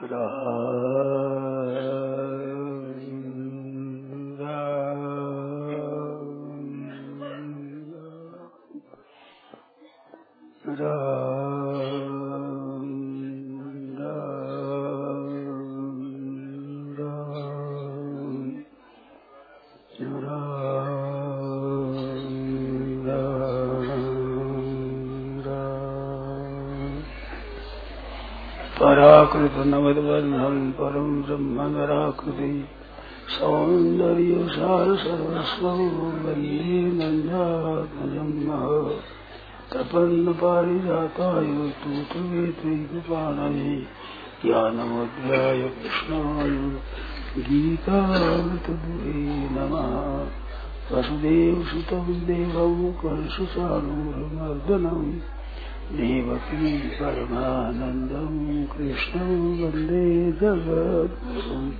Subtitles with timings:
[0.00, 0.87] Raha
[29.28, 32.52] पराकृतनवद्वर्णम् परम् ब्रह्म नराकृति
[33.32, 38.32] सौन्दर्यसार सर्वस्वं वंदे नन्दात्मजम्
[39.70, 41.50] प्रपन्नपारिजाताय
[41.82, 43.74] तूतवेत्रैकपाणये
[44.44, 46.54] ज्ञानमुद्राय कृष्णाय
[47.48, 49.16] गीतामृतदुरे
[49.56, 49.92] नमः
[50.92, 54.08] वसुदेवसुतं देवं कंसुचाणूरमर्दनम्
[55.96, 58.32] देवकी परमानन्दं
[58.72, 60.08] कृष्णं वंदे
[60.40, 61.70] जगद्गुरुम्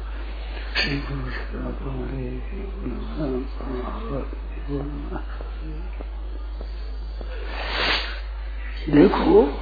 [8.91, 9.61] देखो,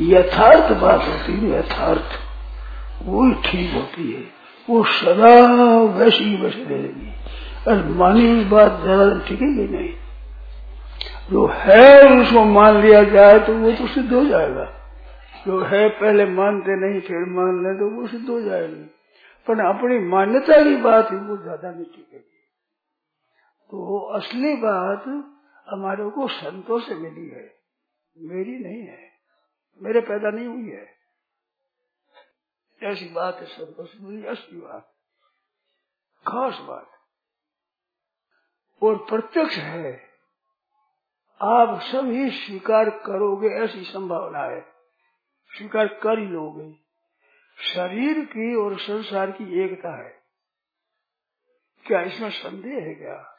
[0.00, 2.04] यथार्थ बात होती है, यथार्थ।
[3.02, 4.24] वो ठीक होती है।
[4.70, 5.46] वो सदा
[5.80, 7.12] वैसी वैसी रहेगी।
[7.68, 10.07] और मानी बात ज़्यादा टिकेगी नहीं?
[11.32, 14.64] जो है उसको मान लिया जाए तो वो तो सिद्ध हो जाएगा।
[15.46, 18.84] जो है पहले मानते नहीं, फिर मान ले तो वो सिद्ध हो जाएगी।
[19.46, 22.46] पर अपनी मान्यता की बात है वो ज़्यादा नहीं टिकेगी।
[23.70, 25.04] तो असली बात
[25.68, 27.58] हमारे को संतों से मिली है।
[28.18, 29.10] मेरी नहीं है।
[29.82, 30.98] मेरे पैदा नहीं हुई है।
[32.82, 34.92] ऐसी बात है संतों से मिली, असली बात।
[36.26, 36.90] खास बात।
[38.82, 40.07] और प्रत्यक्ष है।
[41.42, 44.60] आप सभी स्वीकार करोगे, ऐसी संभावना है।
[45.48, 46.72] स्वीकार कर ही लोगे।
[47.62, 50.16] शरीर की और संसार की एकता है।
[51.86, 53.34] क्या इसमें संदेह है क्या?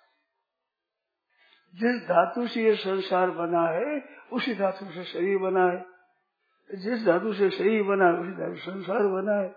[1.76, 5.86] जिस धातु से ये संसार बना है, उसी धातु से शरीर बना है।
[6.76, 9.50] जिस धातु से शरीर बना है, उसी धातु संसार बना है।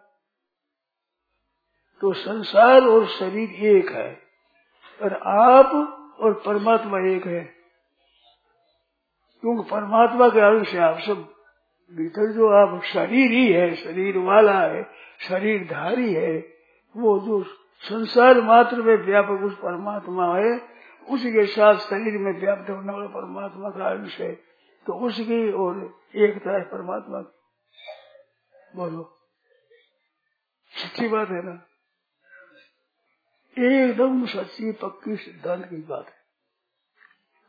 [2.01, 4.23] तो संसार और शरीर एक है,
[5.03, 5.67] और आप
[6.21, 7.62] और परमात्मा एक है।
[9.43, 11.35] क्योंकि परमात्मा के अंश से आप सब
[11.93, 16.39] भीतर जो आप, शरीर ही है, शरीर वाला है शरीर धारी है,
[16.97, 17.43] वो जो
[17.79, 20.61] संसार मात्र में व्यापक उस परमात्मा है
[21.11, 24.33] उसी के साथ शरीर में व्याप्त होने वाला परमात्मा का अंश है
[24.87, 27.43] तो उसकी और एकता है परमात्मा। की
[28.77, 29.19] बोलो।
[30.71, 31.67] सच्ची बात है ना?
[33.59, 36.15] एकदम सच्ची पक्की सिद्धांत की बात है।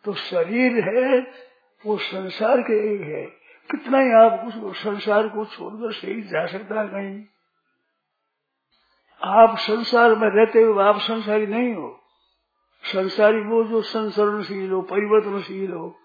[0.05, 1.21] तो शरीर है
[1.85, 3.25] वो संसार के एक है।
[3.69, 7.23] कितना ही आप उस संसार को छोड़कर सही जा सकता है कहीं।
[9.21, 11.99] आप संसार में रहते हुए आप संसारी नहीं हो।
[12.83, 15.95] संसारी वो जो संसरणशील हो, परिवर्तनशील हो।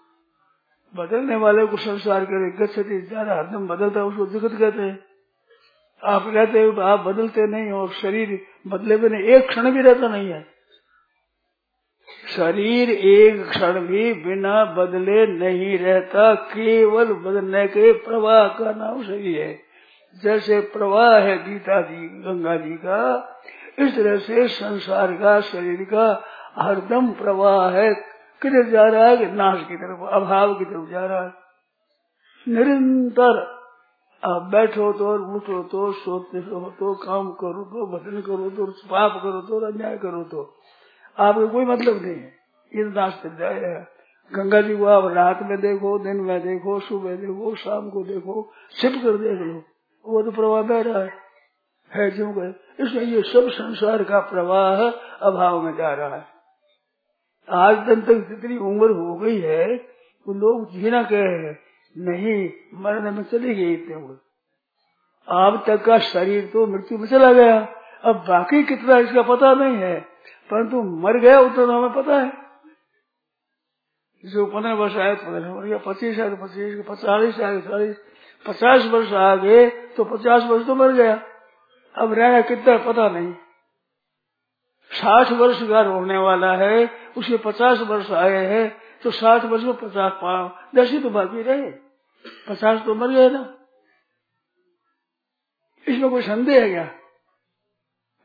[0.95, 4.99] बदलने वाले को संसार करे गच्छति, ज़्यादा हरदम बदलता है, उसको जगत कहते हैं।
[6.03, 10.29] आप रहते हो आप बदलते नहीं हो शरीर बदले बिना एक क्षण भी रहता नहीं
[10.29, 10.58] है।
[12.35, 19.41] शरीर एक क्षण भी बिना बदले नहीं रहता, केवल बदलने के प्रवाह का नाम शरीर
[19.41, 19.59] है।
[20.23, 23.29] जैसे प्रवाह है गीता जी, गंगा जी का,
[23.79, 26.23] इस तरह से संसार का, शरीर का
[26.55, 27.93] हरदम प्रवाह है,
[28.41, 31.33] किधर जा रहा है नाश की तरफ़, अभाव की तरफ़ जा रहा है।
[32.47, 33.59] निरंतर
[34.23, 39.19] आप बैठो तो उठो तो सोते हो तो काम करो तो भजन करो तो पाप
[39.23, 40.58] करो तो अन्याय करो तो
[41.19, 42.37] आपको कोई मतलब नहीं है।
[42.71, 42.83] ये
[43.21, 43.85] तक जाए
[44.31, 48.51] गंगा जी को आप रात में देखो, दिन में देखो, सुबह देखो, शाम को देखो,
[48.71, 49.61] छिप कर देख लो।
[50.05, 51.11] वो तो प्रवाह बह रहा है।
[51.91, 54.81] है जो गए इसलिए ये सब संसार का प्रवाह
[55.27, 56.25] अभाव में जा रहा है।
[57.49, 61.51] आज दिन तक जितनी उम्र हो गई है तो लोग जीना कह है,
[61.95, 64.17] नहीं, मरने में चली गई इतने उम्र।
[65.27, 67.59] अब तक का शरीर तो मृत्यु में चला गया।
[68.03, 70.05] अब बाकी कितना इसका पता नहीं है।
[70.51, 72.49] परंतु मर गया उतना तो हमें पता है।
[74.25, 77.97] जो पंद्रह वर्ष आए, पंद्रह मर गया, पच्चीस आए तो पच्चीस, पचास आए चालीस,
[78.47, 81.23] पचास वर्ष आ गए तो पचास वर्ष तो मर गया।
[81.95, 83.33] अब रहना कितना पता नहीं।
[84.91, 89.73] साठ वर्ष का होने वाला है, उसे पचास वर्ष आए हैं तो साठ वर्ष में
[89.73, 91.71] पचास पाओ दस ही तो बाकी रहे।
[92.49, 93.55] पचास तो मर गए ना।
[95.87, 96.83] इसमें कोई संदेह है क्या?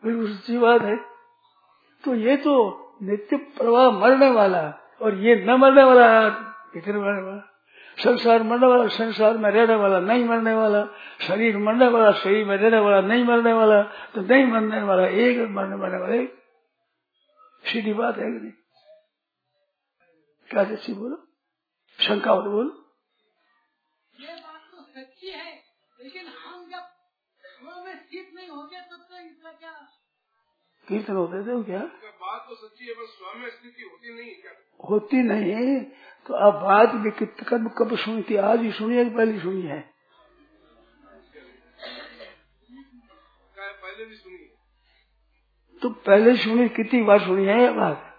[0.04, 1.13] बिल्कुल सच्ची बात है।
[2.04, 2.54] तो ये तो
[3.02, 4.62] नित्य प्रवाह मरने वाला,
[5.02, 6.28] और ये न मरने वाला
[6.72, 7.42] कितने मरने वाला।
[7.98, 10.84] संसार मरने वाला, संसार में रहने वाला, नहीं मरने वाला।
[11.20, 13.82] शरीर मरने वाला, शरीर में रहने वाला, नहीं मरने वाला
[14.14, 16.42] तो नहीं मरने वाला, एक मरने वाले वाला। एक
[17.64, 18.52] सीधी बात है नहीं?
[20.50, 21.16] क्या सच्ची बोलो?
[21.98, 22.70] शंका हो बोलो।
[24.14, 25.52] ये बात तो सच्ची है,
[25.98, 26.92] लेकिन हम जब
[27.64, 27.94] में
[28.34, 29.70] नहीं होते तब तो इसका क्या
[30.88, 31.80] कीर्तन होते थे क्या?
[32.24, 34.52] बात तो सच्ची है बस स्वयं स्थिति होती नहीं क्या?
[34.90, 35.80] होती नहीं।
[36.26, 38.36] तो अब बात भी कब कब सुनी थी?
[38.36, 39.80] आज ही सुनी है पहले सुनी है?
[43.58, 44.36] पहले भी सुनी
[45.82, 48.10] तो पहले सुनी कितनी बार सुनी है ये बात?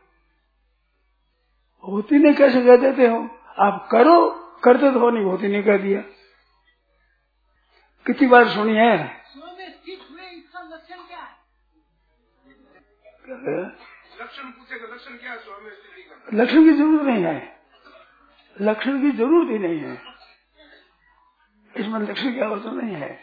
[1.84, 3.18] होती नहीं कैसे कह देते हो?
[3.60, 4.16] आप करो
[4.64, 6.02] करते तो नहीं होती नहीं कह दिया।
[8.06, 9.25] कितनी बार सुनी है?
[13.30, 13.66] है?
[14.22, 15.69] लक्षण पूछेगा लक्षण क्या स्वामी
[16.33, 17.60] लक्षण की ज़रूरत नहीं है।
[18.62, 20.01] लक्षण की ज़रूरत ही नहीं है।
[21.77, 23.19] इसमें लक्षण की आवश्यकता नहीं है।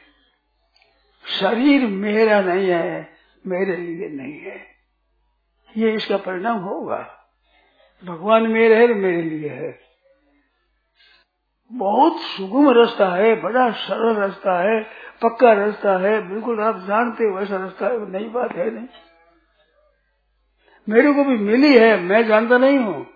[1.25, 3.17] शरीर मेरा नहीं है
[3.47, 4.67] मेरे लिए नहीं है।
[5.77, 7.29] ये इसका परिणाम होगा।
[8.05, 9.81] भगवान मेरे है मेरे लिए है।
[11.73, 14.83] बहुत सुगम रास्ता है बड़ा सरल रास्ता है
[15.23, 18.89] पक्का रास्ता है। बिल्कुल आप जानते हो ऐसा रास्ता है नई बात है नहीं।
[20.89, 23.07] मेरे को भी मिली है, मैं जानता नहीं हूँ।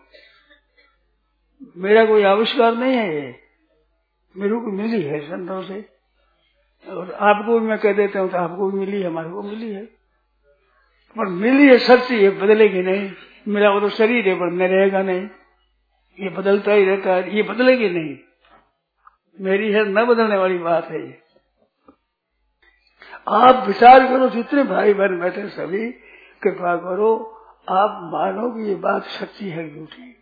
[1.76, 3.40] मेरा कोई आविष्कार नहीं है ये।
[4.36, 5.88] मेरे को मिली है संतों से।
[6.88, 9.72] और आपको भी मैं कह देता हूँ तो आपको भी मिली है, हमारे को मिली
[9.72, 9.84] है।
[11.16, 13.12] पर मिली है सच्ची है बदलेगी नहीं।
[13.48, 15.28] मेरा वो तो शरीर है, पर मैं रहेगा नहीं।
[16.20, 18.18] ये बदलता ही रहता है, ये बदलेगी नहीं।
[19.40, 21.18] मेरी है न बदलने वाली बात है ये।
[23.28, 25.92] आप विचार करो, जितने भाई बहन बैठे सभी,
[26.42, 27.32] कृपा करो
[27.68, 30.16] आप मानोगे ये बात सच्ची है झूठी?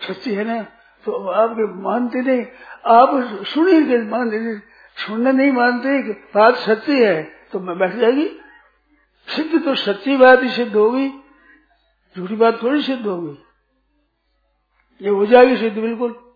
[0.00, 0.62] सच्ची है ना?
[1.04, 2.46] तो आप मानते नहीं।
[2.86, 4.60] आप सुनिए मानते नहीं
[4.96, 7.22] सुनने नहीं मानते बात सच्ची है
[7.52, 8.28] तो मैं बैठ जाएगी।
[9.28, 11.08] सिद्ध तो सच्ची बात ही सिद्ध होगी।
[12.16, 13.38] झूठी बात थोड़ी सिद्ध होगी।
[15.02, 16.34] ये हो जाएगी सिद्ध बिल्कुल।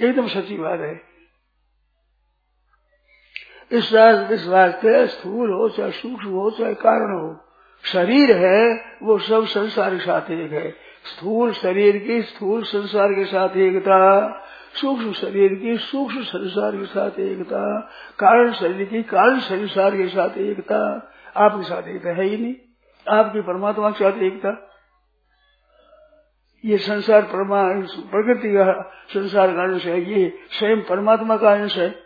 [0.00, 1.13] एकदम सच्ची बात है।
[3.74, 3.92] इस
[4.32, 7.44] इस वास्ते स्थूल हो, चाहे सूक्ष्म हो, चाहे कारण हो,
[7.84, 10.70] शरीर है, वो सब संसार के साथ एक है।
[11.04, 14.28] स्थूल शरीर की स्थूल संसार के साथ एकता,
[14.74, 17.80] सूक्ष्म शरीर की सूक्ष्म संसार के साथ एकता,
[18.18, 22.54] कारण शरीर की कारण संसार के साथ एकता। आपके साथ एकता है ही नहीं।
[23.08, 24.70] आपकी परमात्मा के साथ एकता।
[26.64, 27.64] ये संसार परमा,
[28.10, 32.03] प्रकृति का संसार का अंश है, ये स्वयं परमात्मा का अंश है।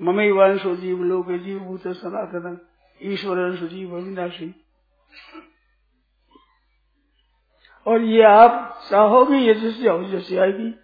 [0.00, 2.66] ममई वांशो जीव लोग जीव भूत सनातन।
[3.02, 4.64] ईश्वर अंश जीव अविनाशी।
[7.86, 10.74] और ये आप चाहोगे, ये जैसे हो जैसे आएगी।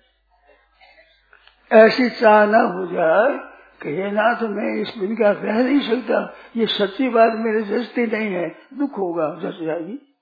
[1.72, 3.38] ऐसी चाह न हो जाए
[3.82, 8.34] कि हे नाथ, मैं इस का रह नहीं सकता। ये सच्ची बात मेरे जैसे नहीं
[8.34, 10.16] है। दुख होगा, जैसे आएगी।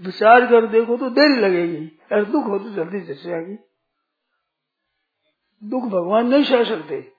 [0.00, 3.56] विचार कर देखो तो देरी लगेगी। अगर दुख हो तो जल्दी जैसे आएगी।
[5.64, 7.13] दुख भगवान नहीं सह सकते।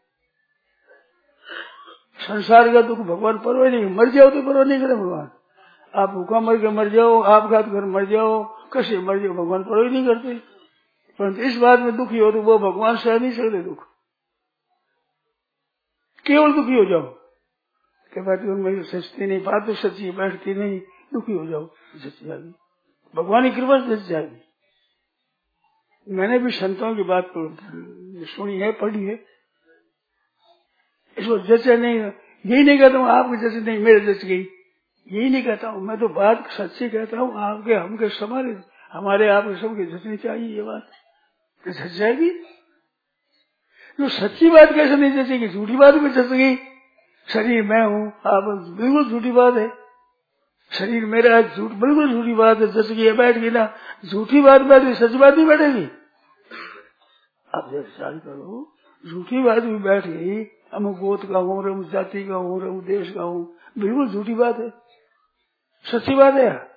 [2.28, 5.32] संसार का दुख भगवान परवाह नहीं, मर जाओ तो परवाह नहीं करे भगवान।
[5.96, 9.64] आप भूखा मर के मर जाओ, आप घात कर मर जाओ, कैसे मर जाओ, भगवान
[9.64, 10.36] परवाह नहीं करते।
[11.20, 13.84] परंतु इस बात में दुखी हो तो वो भगवान सह नहीं सकते दुख।
[16.28, 17.02] केवल दुखी हो जाओ।
[18.14, 20.80] के बाद सचती नहीं, बात तो सच्ची बैठती नहीं,
[21.14, 22.54] दुखी हो जाओ। सच्ची जाएगी
[23.16, 24.42] भगवान की कृपा से सच जाएगी
[26.08, 27.32] मैंने भी संतों की बात
[28.28, 29.35] सुनी है, पढ़ी है।
[31.18, 32.00] इसको जैसे नहीं,
[32.46, 34.48] यही नहीं कहता हूँ, आपके जैसे नहीं, मेरे जैसे गई
[35.08, 38.62] यही नहीं कहता हूँ, मैं तो बात सच्ची कहता हूँ, आपके, हमके समारे
[38.94, 40.90] हमारे आपके सबके जचनी चाहिए ये बात।
[41.66, 42.30] तो जच जाएगी।
[44.00, 46.56] जो सच्ची बात कैसे नहीं जचेगी झूठी बात भी जच गई
[47.28, 48.44] शरीर मैं हूँ, आप,
[48.82, 49.72] बिल्कुल झूठी बात है।
[50.72, 53.74] शरीर मेरा झूठ, बिल्कुल झूठी बात है। जच गई बैठ गई ना,
[54.06, 55.90] झूठी बात बैठ गई सच बात नहीं बैठेगी।
[57.56, 60.44] आप जब करो, झूठी बात भी बैठ गई
[60.76, 64.60] हम गोत का हूँ रम जाति का हूँ रम देश का हूँ। बिल्कुल झूठी बात
[64.60, 64.70] है।
[65.86, 66.76] सच्ची बात है।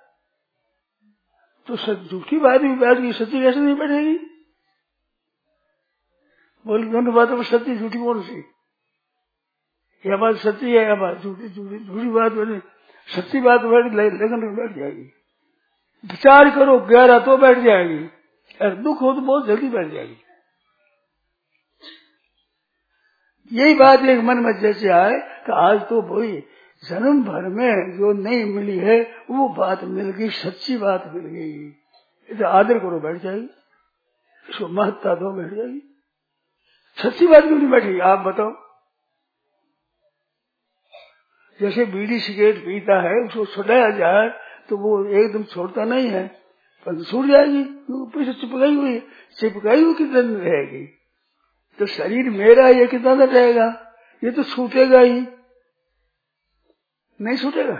[1.68, 4.18] तो झूठी बात भी बैठ गई सच्ची कैसे नहीं बैठेगी?
[6.66, 8.44] बोल दोनों बातों में सच्ची, झूठी कौन सी?
[10.06, 11.48] यह बात सच्ची है यह बात झूठी?
[11.48, 12.58] झूठी झूठी बात बनी।
[13.08, 15.02] सच्ची बात बैठ लगन बैठ जाएगी।
[16.04, 18.06] विचार करो, गहरा तो बैठ जाएगी।
[18.62, 20.16] और दुख हो तो बहुत जल्दी बैठ जाएगी।
[23.52, 26.38] यही बात एक मन में जैसे आए कि आज तो वही
[26.82, 29.00] जन्म भर में जो नहीं मिली है,
[29.30, 31.50] वो बात मिल गई, सच्ची बात मिल गई।
[32.30, 33.48] इसे आदर करो, बैठ जाएगी
[34.46, 35.80] इसको महत्ता दो, बैठ जाएगी
[36.98, 38.52] सच्ची बात क्यों नहीं बैठेगी आप बताओ।
[41.60, 44.28] जैसे बीड़ी सिगरेट पीता है, उसको छुटाया जाए
[44.68, 46.26] तो वो एकदम छोड़ता नहीं है।
[46.86, 48.98] पर छूट जाएगी पीछे चिपकाई हुई
[49.38, 50.84] चिपकाई हुई कितने दिन रहेगी?
[51.78, 53.66] तो शरीर मेरा ये कितना दिन रहेगा?
[54.22, 55.20] ये तो छूटेगा ही।
[57.20, 57.74] नहीं छूटेगा?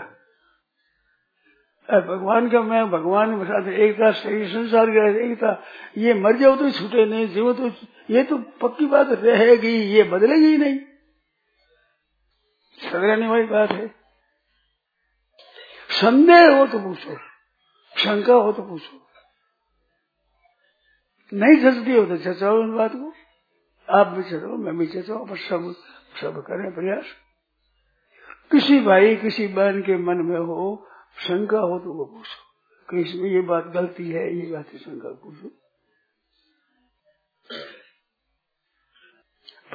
[1.89, 5.51] भगवान का मैं, भगवान के साथ एक था, शरीर संसार का एक था।
[5.97, 7.69] ये मर जाओ तो छूटे, नहीं जीव तो
[8.09, 10.79] ये तो पक्की बात रहेगी, ये बदलेगी ही नहीं।
[12.77, 13.87] सदराने वाली बात है।
[15.91, 17.15] संदेह हो तो पूछो,
[17.95, 19.01] शंका हो तो पूछो।
[21.31, 23.13] नहीं जचती हो तो चचाओ इन बात को।
[23.89, 25.75] आप भी चलो मैं भी चचाओ पर सब
[26.21, 27.05] सब करें प्रयास।
[28.51, 30.87] किसी भाई, किसी बहन के मन में हो,
[31.19, 32.49] शंका हो तो वो पूछो।
[32.89, 35.47] कि इसमें ये बात गलती है, ये बात शंका पूछो।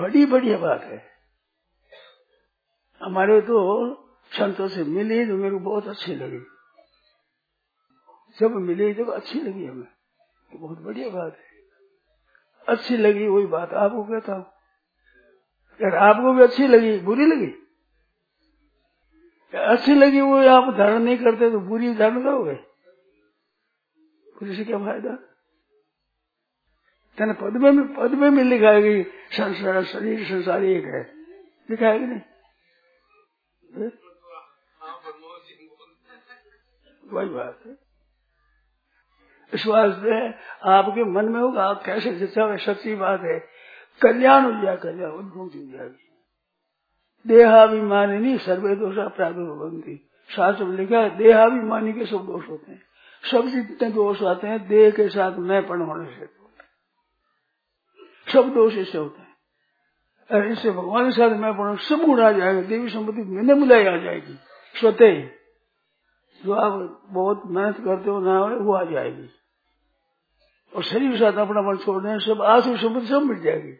[0.00, 1.10] बड़ी बढ़िया बात है।
[3.02, 3.94] हमारे तो
[4.32, 6.40] संतों से मिली तो मेरे को बहुत अच्छी लगी।
[8.40, 9.88] जब मिली जब अच्छी लगी हमें।
[10.52, 11.53] तो बहुत बढ़िया बात है।
[12.68, 14.44] अच्छी लगी वही बात आपको कहता हूँ।
[15.80, 17.46] अगर आपको भी अच्छी लगी बुरी लगी?
[19.54, 22.54] अच्छी लगी वो आप धारण नहीं करते तो बुरी धारण करोगे?
[24.36, 25.14] बुरी से क्या फ़ायदा?
[27.18, 31.02] तेने पद में पद में भी लिखा है कि संसार शरीर संसार एक है।
[31.70, 32.20] लिखा है कि नहीं
[37.04, 37.83] वही बात है।
[39.54, 40.28] इस वास्ते
[40.70, 43.38] आपके मन में होगा, आप कैसे जैसा सच्ची बात है।
[44.02, 45.94] कल्याण जाए कल्याण, उद्भव हो
[47.26, 52.82] देहाभिमानी सर्वे दोष प्रादुर्भवंती शास्त्र में लिखा है, देहाभिमानी के सब दोष होते हैं।
[53.30, 56.26] सब जितने दोष आते हैं, देह के साथ मैं पण होने से
[58.32, 59.34] सब दोष इससे होते हैं।
[60.32, 63.86] और इससे भगवान के साथ मैं पण सब गुण आ जाएगा, देवी संपत्ति मैंने बुलाई
[63.86, 64.34] आ जाएगी,
[64.80, 65.28] स्वतः
[66.44, 69.28] जो आप बहुत मेहनत करते हो, ना वो आ जाएगी।
[70.74, 73.74] और शरीर के साथ अपना मन छोड़ने सब आसु संपत्ति सब मिट जाएगी।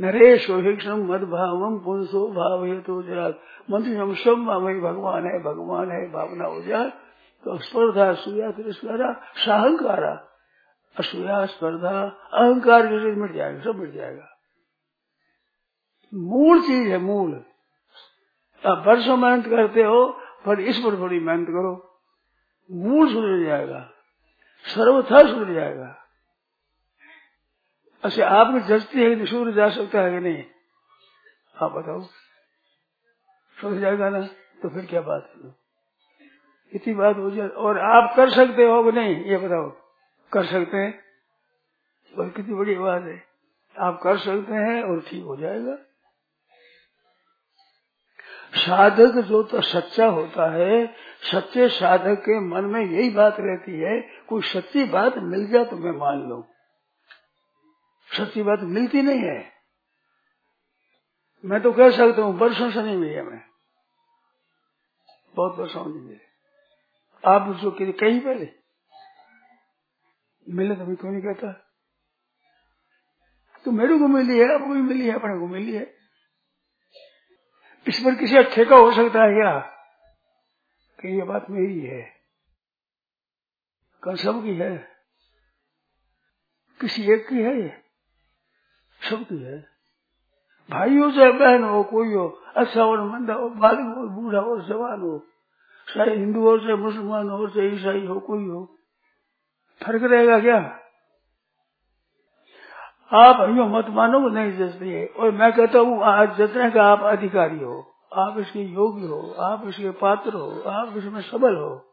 [0.00, 3.28] नरेश हिक्षम मद भावम पुंसो भाव है जरा
[3.70, 6.90] मंत्री सब भाई भगवान है भगवान है, भावना हो जाए
[7.44, 10.26] तो स्पर्धा सूया तिरस्कारा साहंकारा।
[10.98, 12.00] असूया, स्पर्धा,
[12.32, 14.28] अहंकार जैसे मिट जाएगा, सब मिट जाएगा।
[16.14, 17.44] मूल चीज़ है, मूल।
[18.66, 22.00] आप वर्षों मेहनत करते हो, पर इस पर थोड़ी मेहनत करो।
[22.70, 23.90] मूल सुधर जाएगा।
[24.64, 25.96] सर्वथा सूर्य जाएगा।
[28.04, 30.44] अच्छा आपको जचती है कि सूर्य जा सकता है कि नहीं?
[31.62, 32.02] आप बताओ।
[33.60, 34.20] सुधर जाएगा ना
[34.62, 35.54] तो फिर क्या बात है?
[36.74, 39.24] इतनी बात हो जाए और आप कर सकते हो कि नहीं?
[39.24, 39.70] ये बताओ।
[40.32, 41.04] कर सकते हैं?
[42.18, 43.26] और कितनी बड़ी बात है।
[43.78, 45.76] आप कर सकते हैं और ठीक हो जाएगा।
[48.54, 54.00] साधक जो तो सच्चा होता है सच्चे साधक के मन में यही बात रहती है,
[54.00, 56.44] कोई सच्ची बात मिल जाए तो मैं मान लू।
[58.18, 59.52] सच्ची बात मिलती नहीं है।
[61.44, 63.42] मैं तो कह सकता हूँ, वर्षों से नहीं मिली है मैं।
[65.34, 66.20] बहुत वर्षों नहीं मिले।
[67.24, 68.52] आप उसको कहीं पहले?
[70.48, 71.52] मिले तो मैं क्यों नहीं कहता?
[73.64, 75.94] तो मेरे को मिली है, आपको भी मिली है, अपने को मिली है।
[77.88, 79.79] इस पर किसी अच्छे का हो सकता है क्या?
[81.00, 82.12] कि ये बात मेरी है।
[84.02, 84.88] कल सबकी है।
[86.80, 87.82] किसी एक की है ये?
[89.10, 89.70] सबकी है।
[90.70, 94.60] भाई हो चाहे बहन हो, कोई हो अच्छा हो मंदा हो, बालक हो, बूढ़ा हो,
[94.60, 95.26] जवान हो,
[95.94, 98.76] चाहे हिंदू हो, चाहे मुसलमान हो, चाहे ईसाई हो, कोई हो,
[99.82, 100.56] फ़र्क रहेगा क्या?
[103.12, 107.58] आप अयो मत मानो, नहीं जचती और मैं कहता हूँ, आज जतने का आप अधिकारी
[107.58, 111.86] हो आप इसके योग्य हो, आप इसके पात्र हो, आप इसमें सबल हो।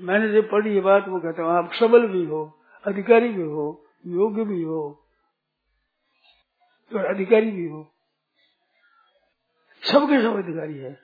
[0.00, 3.86] मैंने जो पढ़ी ये बात, वो कहता हूँ, आप सबल भी हो, अधिकारी भी हो,
[4.06, 5.04] योग्य भी हो,
[6.96, 7.94] और अधिकारी भी हो।
[9.82, 11.00] सबके सब अधिकारी है।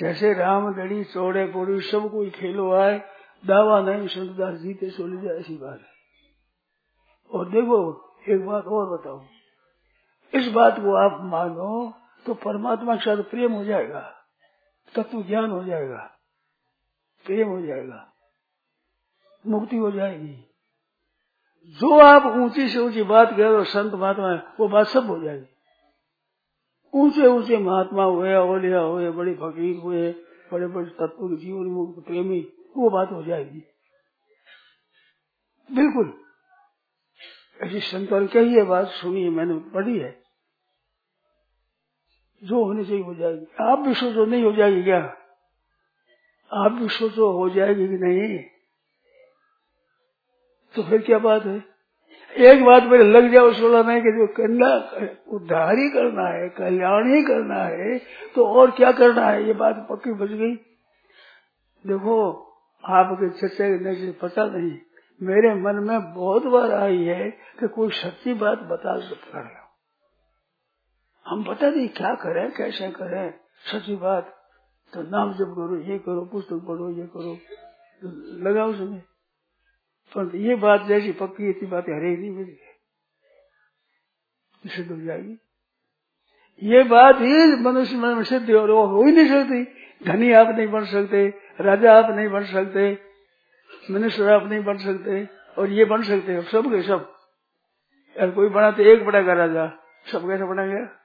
[0.00, 2.98] जैसे राम दड़ी चौड़े पोड़ी सब कोई खेलो आए,
[3.46, 5.92] दावा नहीं संतदास जीते सो जाए, ऐसी बात है।
[7.30, 9.24] और देखो, एक बात और बताओ
[10.34, 11.94] इस बात को आप मानो
[12.26, 14.00] तो परमात्मा के साथ प्रेम हो जाएगा,
[14.94, 16.18] तत्व ज्ञान हो जाएगा,
[17.26, 18.12] प्रेम हो जाएगा,
[19.46, 20.48] मुक्ति हो जाएगी।
[21.80, 25.46] जो आप ऊँची से ऊँची बात कह रहे संत महात्मा, वो बात सब हो जाएगी।
[26.94, 30.12] ऊँचे ऊँचे महात्मा हुए ओलिया हुए, बड़े फकीर हुए,
[30.52, 32.40] बड़े बड़े तत्व के जीवन मुक्त प्रेमी,
[32.76, 33.58] वो बात हो जाएगी।
[35.72, 36.24] बिल्कुल।
[37.62, 40.21] ऐसी संतों कही है बात, सुनी है, मैंने पढ़ी है।
[42.42, 44.98] जो होनी चाहिए हो जाएगी। आप भी सोचो, नहीं हो जाएगी क्या?
[46.50, 48.38] आप भी सोचो, हो जाएगी कि नहीं?
[50.74, 51.62] तो फिर क्या बात है?
[52.32, 54.68] एक बात मेरे लग जाओ सोला नहीं कि जो करना,
[55.28, 57.98] उद्धार ही करना है, कल्याण ही करना है
[58.34, 59.46] तो और क्या करना है?
[59.46, 60.54] ये बात पक्की बच गई।
[61.84, 62.16] देखो,
[62.84, 64.78] आपके चर्चा करने से पता नहीं,
[65.20, 67.30] मेरे मन में बहुत बार आई है
[67.60, 69.61] कि कोई सच्ची बात बता सकता है।
[71.26, 73.32] हम बता दें क्या करें, कैसे करें।
[73.72, 74.38] सच्ची बात
[74.92, 77.32] तो नाम जब करो, ये करो, पुस्तक पढ़ो, ये करो
[78.48, 79.02] लगाओ समय
[80.12, 82.58] पर ये बात जैसी पक्की, इतनी बात हरेक नहीं मिली।
[84.64, 85.38] सिद्ध हो जाएगी
[86.62, 89.64] ये बात ही मनुष्य मन में सिद्ध हो हो ही नहीं सकती।
[90.06, 91.26] धनी आप नहीं बन सकते,
[91.60, 92.90] राजा आप नहीं बन सकते
[93.90, 97.14] मिनिस्टर आप नहीं बन सकते, और ये बन सकते हो। सब के सब।
[98.16, 99.66] यार कोई बना तो एक बनेगा राजा।
[100.12, 101.01] सब कैसे बना गया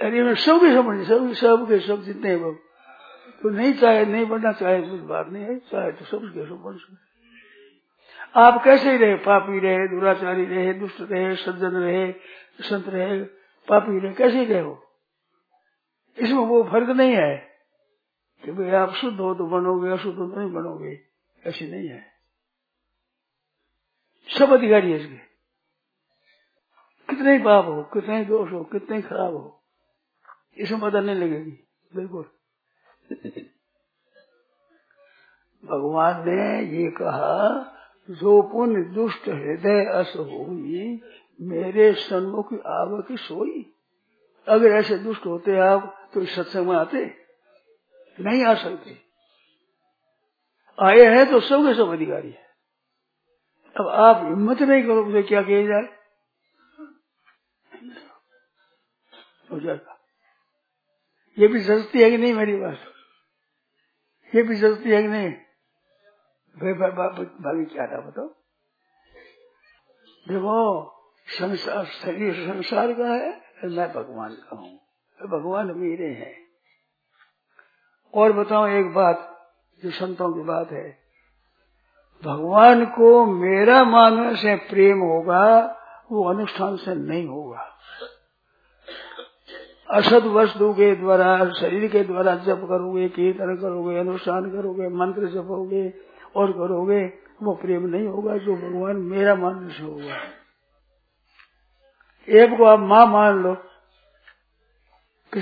[0.00, 2.54] अरे मैं सब सब बने सब सब के सब जितने हैं
[3.42, 6.62] तो नहीं चाहे, नहीं बनना चाहे, कुछ बात नहीं है, चाहे तो सब के सब
[6.62, 7.12] बन सकते
[8.40, 12.12] आप कैसे ही रहे, पापी रहे, दुराचारी रहे, दुष्ट रहे, सज्जन रहे,
[12.60, 13.22] संत रहे,
[13.68, 14.80] पापी रहे, कैसे ही रहे हो
[16.18, 17.36] इसमें वो फ़र्क नहीं है
[18.44, 21.00] कि भाई आप शुद्ध हो तो बनोगे, अशुद्ध हो तो नहीं बनोगे,
[21.46, 22.12] ऐसी नहीं है।
[24.38, 25.16] सब अधिकारी है इसके।
[27.08, 29.53] कितने पाप हो, कितने दोष हो, कितने खराब हो
[30.58, 32.22] इसमें नहीं लगेगी। बिल्कुल।
[35.64, 37.70] भगवान ने ये कहा,
[38.10, 41.00] जो पुण्य दुष्ट हृदय अस हुई,
[41.40, 43.74] मेरे सन्मुख आव की सोई।
[44.48, 47.06] अगर ऐसे दुष्ट होते आप तो इस सत्संग में आते?
[48.20, 48.90] नहीं आ सकते।
[50.82, 52.44] आए हैं तो सब के सब अधिकारी है।
[53.80, 56.04] अब आप हिम्मत नहीं करो तो क्या किया जाए?
[59.52, 59.93] जाएगा।
[61.38, 62.78] ये भी सस्ती है कि नहीं मेरी बात?
[64.34, 65.30] ये भी सस्ती है कि नहीं?
[67.40, 68.28] भाभी क्या था बताओ?
[70.28, 70.90] देखो,
[71.26, 74.80] संसार, शरीर संसार का है, मैं भगवान का हूँ।
[75.26, 76.44] भगवान मेरे हैं।
[78.14, 79.48] और बताओ एक बात,
[79.84, 80.98] जो संतों की बात है।
[82.24, 85.76] भगवान को मेरा मानने से प्रेम होगा,
[86.12, 87.78] वो अनुष्ठान से नहीं होगा।
[89.90, 95.94] असद वस्तु के द्वारा, शरीर के द्वारा जप करोगे, कीर्तन करोगे, अनुष्ठान करोगे, मंत्र जपोगे
[96.36, 100.16] और करोगे, वो प्रेम नहीं होगा जो भगवान मेरा मान से होगा।
[102.28, 103.54] एक को आप माँ मान लो
[105.34, 105.40] कि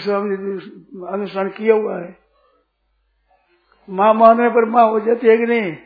[1.07, 2.19] अनुष्ठान किया हुआ है।
[3.91, 5.77] माँ मानने पर माँ हो जाती है कि नहीं?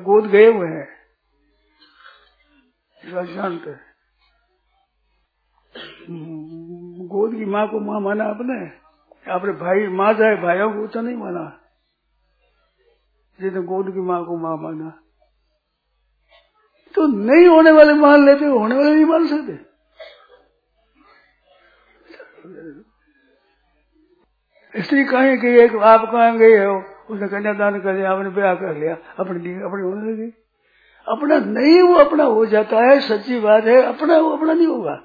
[0.00, 0.96] गोद गए हुए हैं।
[3.34, 3.70] जानते
[7.08, 8.86] गोद की माँ को माँ माना आपने?
[9.32, 11.60] आपने भाई, माँ जाए, भाइयों को तो नहीं माना।
[13.40, 15.02] जिसने गोद की माँ को माँ माना।
[16.94, 19.76] तो नहीं होने वाले मान लेते, होने वाले नहीं मान सकते।
[24.78, 26.82] इसलिए कहें एक आप कहाँ गए हो?
[27.10, 30.42] उसने कन्यादान कर लिया, आपने ब्याह कर लिया, अपने लिए, अपने होने लगी।
[31.08, 35.02] अपना नहीं, वो अपना हो जाता है, सच्ची बात है, अपना वो, अपना नहीं होगा।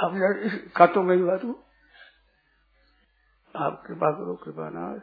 [0.00, 0.10] आप
[0.76, 1.44] काटो मेरी बात
[3.56, 5.00] आप कृपा करो कृपा ना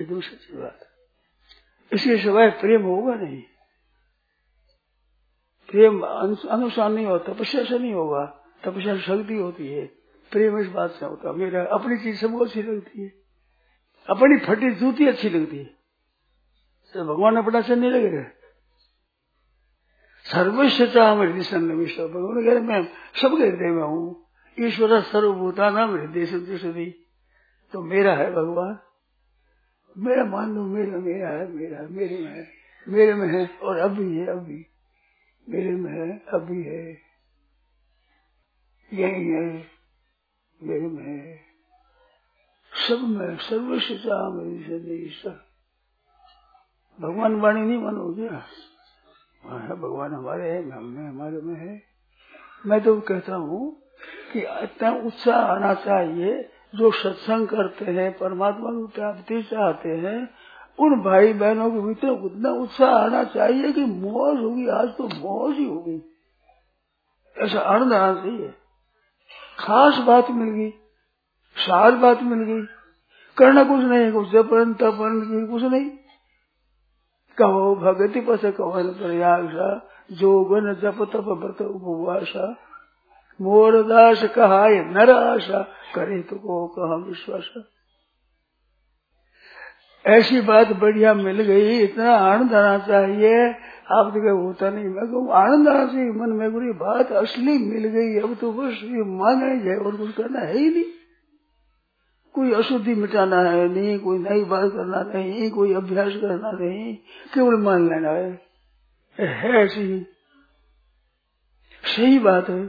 [0.00, 0.80] एकदम सच्ची बात।
[1.92, 3.42] इसके सिवाय प्रेम होगा नहीं।
[5.70, 6.00] प्रेम
[6.50, 8.26] अनुसार नहीं होता, तपस्या से नहीं होगा।
[8.64, 9.86] तपस्या शक्ति होती है।
[10.32, 13.08] प्रेम इस बात से होता मेरा अपनी चीज़ सबको अच्छी लगती है।
[14.10, 18.37] अपनी फटी जूती अच्छी लगती है। तो भगवान अपना से नहीं लगेगा
[20.32, 22.84] सर्वस्व चाह हृदय सन्निविष्ट भगवान कह रहे मैं
[23.22, 24.26] सबके हृदय में हूँ।
[24.60, 27.04] ईश्वर सर्वभूता नाम हृदय सदी
[27.72, 28.78] तो मेरा है भगवान।
[29.98, 32.48] मेरा मान लो, मेरा मेरा है, मेरा, मेरे में है।
[32.88, 34.66] मेरे में है और अभी है, अभी।
[35.48, 36.90] मेरे में है, अभी है।
[38.92, 39.66] यही है,
[40.62, 41.40] मेरे में है।
[42.72, 43.94] सब में सर्वस्व
[44.30, 45.48] मेरी ईश्वर
[47.00, 48.02] भगवान वाणी नहीं मानो
[49.46, 51.82] भगवान हमारे है, हमें हमारे में है।
[52.66, 53.82] मैं तो कहता हूँ
[54.32, 60.28] कि इतना उत्साह आना चाहिए, जो सत्संग करते हैं, परमात्मा की प्राप्ति चाहते हैं,
[60.78, 65.56] उन भाई बहनों के भीतर उतना उत्साह आना चाहिए कि मौज होगी, आज तो मौज
[65.56, 66.02] ही होगी।
[67.36, 68.54] ऐसा अनुदान से है
[69.58, 70.70] खास बात मिल गई
[71.56, 72.66] सार बात मिल गई।
[73.36, 75.90] करना कुछ नहीं, कुछ जपन तपन कुछ नहीं।
[77.38, 79.48] कहो, भगति पस कवन प्रयाग
[80.12, 82.56] जोगन जप तप व्रत उपवासा।
[83.40, 85.62] मोर दास कहा नर आशा
[85.94, 87.50] करे तो को कहा विश्वास।
[90.06, 93.48] ऐसी बात बढ़िया मिल गई, इतना आनंद आना चाहिए।
[93.92, 97.88] आप तो होता नहीं, मैं कहूँ, आनंद आना चाहिए, मन में बुरी बात असली मिल
[97.88, 100.84] गई, अब तो बस ये माने जाए, और कुछ करना है ही नहीं।
[102.38, 106.94] कोई अशुद्धि मिटाना है, नहीं, कोई नई बात करना नहीं, कोई अभ्यास करना नहीं,
[107.34, 108.28] केवल मान लेना है।
[109.58, 109.86] ऐसी
[111.84, 112.60] सही बात है।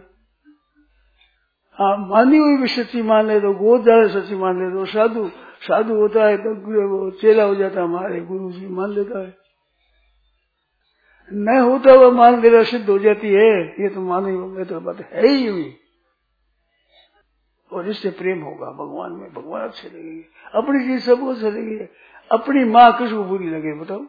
[1.77, 5.27] हाँ मानी हुई भी सच्ची मान ले तो गोद ज़्यादा सच्ची मान ले तो साधु
[5.62, 6.53] साधु होता है तो
[6.88, 9.38] वो चेला हो जाता है हमारे, गुरु जी मान लेता है।
[11.32, 13.51] न होता हुआ मान लेना सिद्ध हो जाती है,
[13.82, 15.69] ये तो मानी में तो बात है ही हुई।
[17.73, 20.23] और इससे प्रेम होगा, भगवान में, भगवान अच्छे लगेंगे
[20.55, 21.89] अपनी चीज़ सबको अच्छी लगेगी
[22.32, 23.99] अपनी माँ किसको बुरी लगे, बताओ।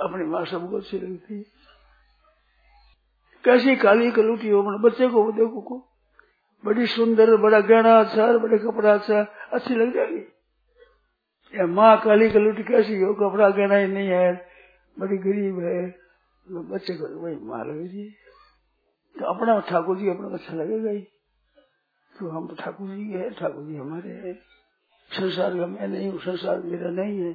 [0.00, 1.44] अपनी माँ सबको अच्छी लगती
[3.44, 5.86] कैसी काली कलूटी हो बच्चे को देखो को।
[6.64, 9.20] बड़ी सुंदर, बड़ा गहना अच्छा बड़े कपड़ा अच्छा
[9.52, 10.20] अच्छी लग जाएगी।
[11.58, 14.46] या माँ काली कलूटी कैसी हो, कपड़ा गहना ही नहीं है,
[14.98, 18.10] बड़ी गरीब है। तो बच्चे को वही माँ लगेगी।
[19.18, 21.06] तो अपना ठाकुर जी अपना अच्छा लगेगा ही।
[22.20, 24.34] तो हम ठाकुर जी हैं, ठाकुर जी हमारे हैं।
[25.10, 27.32] संसार का मैं नहीं हूँ, संसार मेरा नहीं है।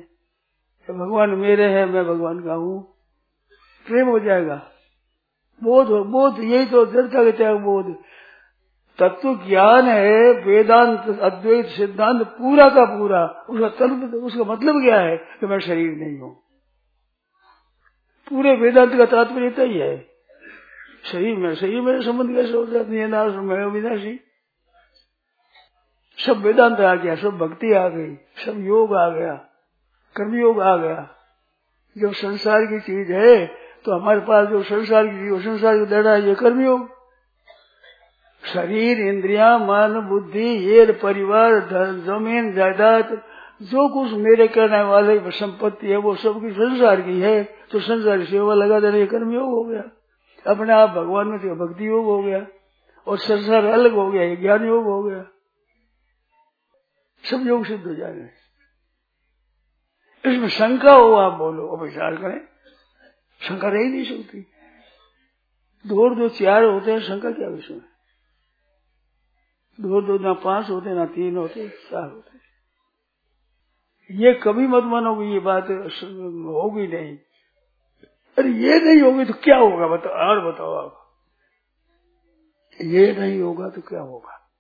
[0.88, 2.94] तो भगवान मेरे हैं, मैं भगवान का हूँ।
[3.88, 4.72] प्रेम हो जाएगा।
[5.64, 7.96] बोध हो, बोध, यही तो दृढ़ता के त्याग बोध।
[9.00, 15.18] तत्व ज्ञान है, वेदांत, अद्वैत सिद्धांत पूरा का पूरा। उसका तत्व उसका मतलब क्या है
[15.18, 16.44] कि मैं शरीर नहीं हूँ?
[18.30, 20.08] पूरे वेदांत का तात्पर्य ही है।
[21.04, 22.66] शरीर में शरीर में संबंध कैसे हो?
[22.66, 23.06] जाती है
[23.68, 24.20] विनाशी
[26.26, 28.14] सब वेदांत आ गया, सब भक्ति आ गई,
[28.46, 29.34] सब योग आ गया,
[30.16, 31.08] कर्मयोग आ गया।
[31.96, 33.46] जो संसार की चीज़ है
[33.86, 36.88] तो हमारे पास जो संसार की चीज़ संसार की दड़ा है, ये कर्मयोग।
[38.44, 43.22] शरीर, इंद्रिया, मन, बुद्धि ये परिवार, धन, ज़मीन, जायदाद,
[43.64, 48.26] जो कुछ मेरे करने वाले संपत्ति है, वो सबकी संसार की है तो संसार की
[48.26, 49.84] सेवा लगा देना ये कर्मयोग हो गया।
[50.46, 52.46] अपने आप भगवान में तो भक्ति योग हो गया,
[53.08, 55.24] और संसार अलग हो गया ज्ञान योग हो गया।
[57.26, 58.46] सब योग सिद्ध हो जाएँगे
[60.32, 62.48] इसमें शंका हो, आप बोलो और विचार करें।
[63.42, 64.42] शंका रह नहीं सकती।
[65.88, 67.96] दो दो चार होते हैं, शंका क्या विषय है
[69.82, 72.38] दो दो ना पाँच होते, ना तीन होते, चार होते।
[74.16, 77.18] ये कभी मत मानोगे, ये बात होगी नहीं।
[78.38, 79.88] अरे ये नहीं होगी तो क्या होगा?
[79.88, 81.02] बताओ और बताओ आप।
[82.82, 84.52] ये नहीं होगा तो क्या होगा?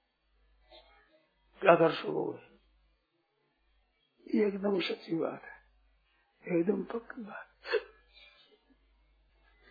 [1.62, 2.45] क्या कर सकोगे
[4.34, 5.56] ये एकदम सच्ची बात है।
[6.58, 7.48] एकदम पक्की बात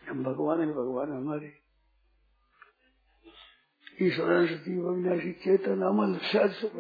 [0.09, 1.61] हम भगवान है, भगवान हमारे।
[4.03, 6.73] ईश्वर सती अविनाशी चेतन, अमल सज सुख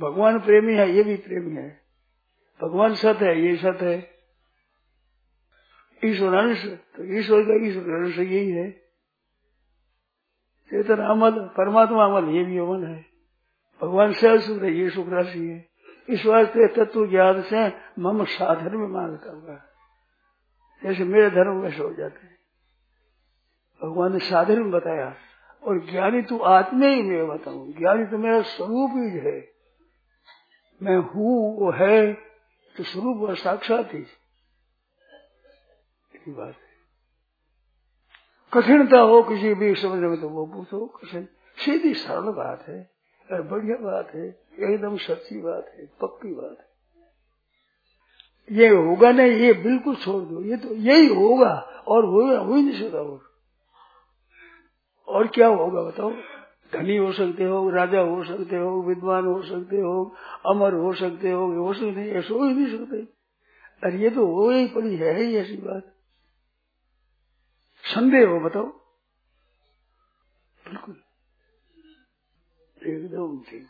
[0.00, 1.80] भगवान प्रेमी है, ये भी प्रेमी है।
[2.62, 4.18] भगवान सत है, ये सत है।
[6.04, 8.70] ईश्वर अंश तो ईश्वर का ईश्वर अंश यही है।
[10.70, 13.07] चेतन, अमल, परमात्मा अमल, ये भी अमल है।
[13.82, 15.68] भगवान है ये सुख राशि है
[16.08, 19.64] इस वास्ते तत्व ज्ञान से मम साधन में मांग करूँगा
[20.84, 22.38] जैसे मेरे धर्म वैसे हो जाते हैं।
[23.82, 25.14] भगवान ने साधन में बताया,
[25.62, 29.52] और ज्ञानी तू आत्मे ही मैं बताऊँ। ज्ञानी तो मेरा स्वरूप ही है।
[30.82, 32.12] मैं हूँ, वो है
[32.76, 34.06] तो स्वरूप और साक्षात ही।
[36.28, 36.68] बात है।
[38.52, 42.97] कठिनता हो किसी भी समझ में तो वो पूछो, कठिन। सीधी सरल बात है।
[43.32, 46.68] बढ़िया बात है, एकदम सच्ची बात है, पक्की बात है।
[48.58, 51.54] ये होगा नहीं, ये बिल्कुल छोड़ दो, ये तो यही होगा
[51.88, 53.28] और हो ही नहीं सकता और
[55.08, 56.12] और क्या होगा बताओ?
[56.72, 60.14] धनी हो सकते हो, राजा हो सकते हो, विद्वान हो सकते हो,
[60.46, 62.96] अमर हो सकते हो हो सकते ऐसा हो ही नहीं सकते।
[63.84, 65.94] अरे ये तो हो ही पड़ी है ही ऐसी बात।
[67.84, 68.66] संदेह हो बताओ।
[70.66, 71.02] बिल्कुल।
[72.88, 73.66] एकदम ठीक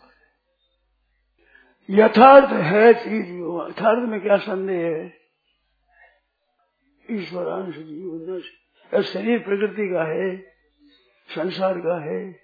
[1.90, 3.32] यथार्थ है चीज़
[3.70, 5.18] यथार्थ में क्या संदेह है?
[7.10, 8.42] ईश्वरांश जीव
[9.02, 10.36] शरीर प्रकृति का है,
[11.28, 12.40] संसार का है,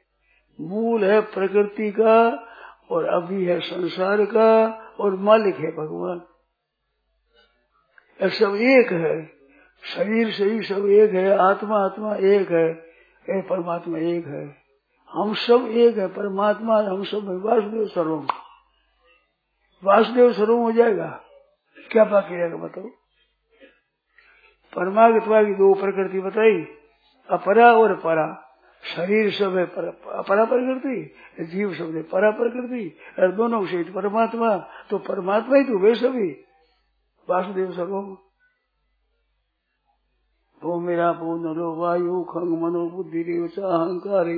[0.61, 2.47] मूल है प्रकृति का
[2.91, 4.67] और अभी है संसार का
[5.01, 6.23] और मालिक है भगवान।
[8.31, 9.27] सब एक है।
[9.85, 12.71] शरीर शरीर सब एक है, आत्मा आत्मा एक है
[13.39, 14.64] ए परमात्मा एक है।
[15.15, 18.27] हम सब एक है परमात्मा हम सब है। वासुदेव सर्वम
[19.85, 21.21] वासुदेव सर्वम हो जाएगा।
[21.93, 22.85] क्या बाकी रहेगा बताओ?
[24.75, 26.65] परमात्मा की दो प्रकृति बताई।
[27.31, 28.41] अपरा और परा।
[28.97, 32.97] शरीर सब है पर, अपरा प्रकृति जीव सब है परा प्रकृति।
[33.37, 34.57] दोनों से परमात्मा।
[34.91, 36.31] तो परमात्मा ही तो वे सभी।
[37.31, 38.17] वासुदेव सर्वम
[40.65, 43.23] वो मेरा नरो वायु खंग मनो बुद्धि
[43.59, 44.29] अहंकार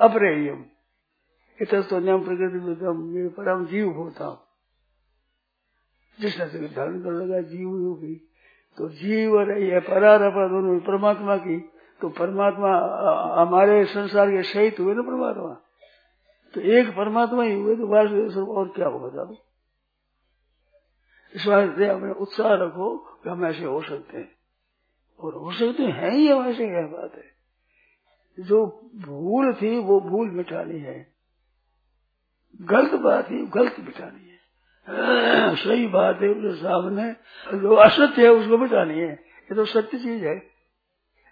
[0.00, 0.64] अप्रेयम।
[1.62, 1.82] इतम
[2.24, 4.42] प्रकृति परम जीव होता
[6.20, 8.14] जिसने से धारण कर लगा जीव होगी।
[8.78, 11.58] तो जीव और ये परारपा दोनों, परमात्मा की।
[12.00, 12.70] तो परमात्मा
[13.42, 15.62] हमारे संसार के सहित हुए ना परमात्मा?
[16.54, 19.34] तो एक परमात्मा ही हुए तो वासुदेव और क्या होगा बताओ
[21.34, 24.36] इस अपने उत्साह रखो कि हम ऐसे हो सकते हैं।
[25.20, 27.36] और हो सकते हैं, ही हम ऐसे क्या बात है।
[28.40, 31.12] जो भूल थी, वो भूल मिटानी है।
[32.60, 34.36] गलत बात ही, गलत मिटानी है।
[35.56, 37.12] सही बात है, उसके सामने
[37.58, 40.36] जो असत्य है, उसको मिटानी है। ये तो सत्य चीज़ है।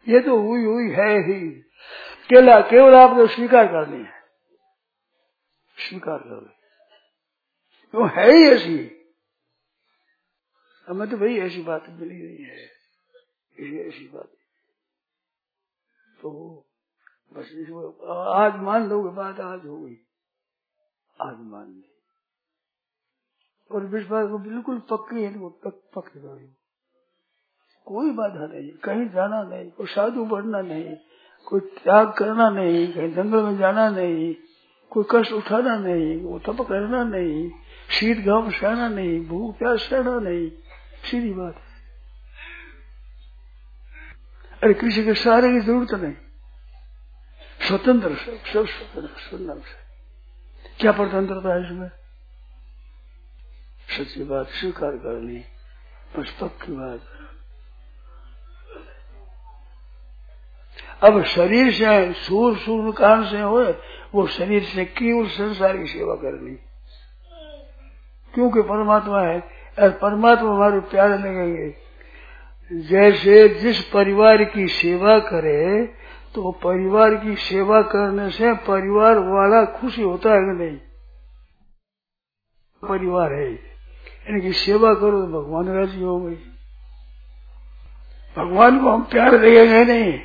[0.08, 1.50] ये तो हुई हुई है ही।
[2.28, 4.12] केवल केवल आपको स्वीकार करनी है।
[5.88, 6.54] स्वीकार कर
[7.94, 8.93] वो है ही ऐसी।
[10.88, 12.64] हमें तो भाई ऐसी बात मिली नहीं है।
[13.60, 14.30] ये ऐसी बात।
[16.22, 16.30] तो
[17.32, 17.50] बस
[18.36, 19.96] आज मान लोगे बात आज हो गई।
[21.20, 21.90] आज मान ली।
[23.70, 26.46] और विश्वास को बिल्कुल पक्की है वो पक, रही
[27.86, 30.96] कोई बाधा नहीं कहीं जाना नहीं कोई साधु बढ़ना नहीं
[31.46, 34.34] कोई त्याग करना नहीं कहीं जंगल में जाना नहीं
[34.90, 37.50] कोई कष्ट उठाना नहीं वो तप करना नहीं
[37.90, 40.50] शीत घाम सहना नहीं भूख प्यास सहना नहीं।
[41.04, 41.74] सीधी बात। है
[44.62, 46.14] अरे किसी के सहारे की ज़रूरत नहीं।
[47.68, 49.84] स्वतंत्र सब सब स्वतंत्र सुंदर से।
[50.80, 51.90] क्या परतंत्रता है इसमें?
[53.98, 55.44] सच्ची बात, स्वीकार करनी
[56.16, 57.00] बस पक्की बात।
[61.04, 63.74] अब शरीर से, सूर सूर कान से हो
[64.14, 66.54] वो शरीर से केवल संसार की सेवा करनी।
[68.34, 71.74] क्योंकि परमात्मा है परमात्मा हमारे प्यारे लगेंगे
[72.80, 75.86] जैसे जिस परिवार की सेवा करे
[76.34, 80.76] तो परिवार की सेवा करने से परिवार वाला खुशी होता है कि नहीं?
[82.88, 83.50] परिवार है।
[84.28, 86.34] इनकी सेवा करो तो भगवान राज़ी हो गई
[88.36, 90.20] भगवान को हम प्यार लगेंगे नहीं?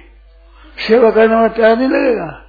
[0.88, 2.45] सेवा करने में प्यार नहीं लगेगा।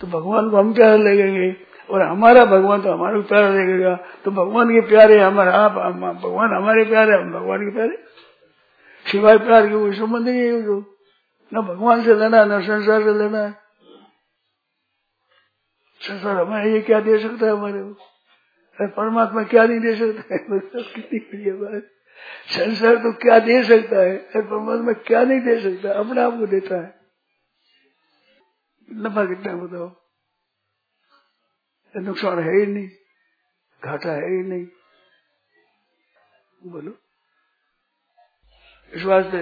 [0.00, 4.68] तो भगवान को हम प्यार लगेंगे और हमारा भगवान तो हमारे प्यार लगेगा तो भगवान
[4.68, 7.96] के प्यारे हमारे आप भगवान हमारे प्यारे, हम भगवान के प्यारे।
[9.06, 10.76] सिवाय प्यार के कोई संबंध नहीं है जो
[11.54, 13.50] न भगवान से लेना है, न संसार से लेना है।
[16.00, 17.92] संसार हमें ये क्या दे सकता है हमारे को?
[18.78, 20.38] परमात्मा क्या नहीं दे सकता है?
[20.94, 21.82] कितनी बढ़िया बात।
[22.48, 24.16] संसार तो क्या दे सकता है?
[24.36, 25.92] परमात्मा क्या नहीं दे सकता?
[25.92, 26.94] अपने आप को देता है।
[28.92, 29.99] नफा कितना बताओ।
[31.96, 32.88] नुकसान है ही नहीं,
[33.84, 34.66] घाटा है ही नहीं।
[36.70, 36.94] बोलो।
[38.94, 39.38] इस वास्ते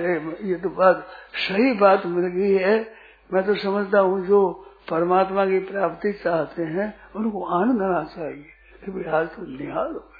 [0.48, 2.94] ये तो बात, सही बात मिल गई है,
[3.32, 8.46] मैं तो समझता हूँ जो परमात्मा की प्राप्ति चाहते हैं, उनको आनंद आना चाहिए
[8.88, 10.18] भाई आज तो निहाल हो गए।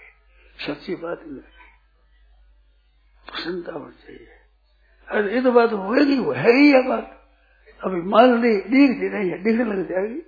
[0.67, 1.55] सच्ची बात मिल गई
[3.31, 4.29] प्रसन्नता होनी चाहिए।
[5.09, 7.31] अरे, ये तो बात होगी वो है ही है बात।
[7.85, 10.21] अभी मान ली, दिखती नहीं है, दिखने लग जाएगी।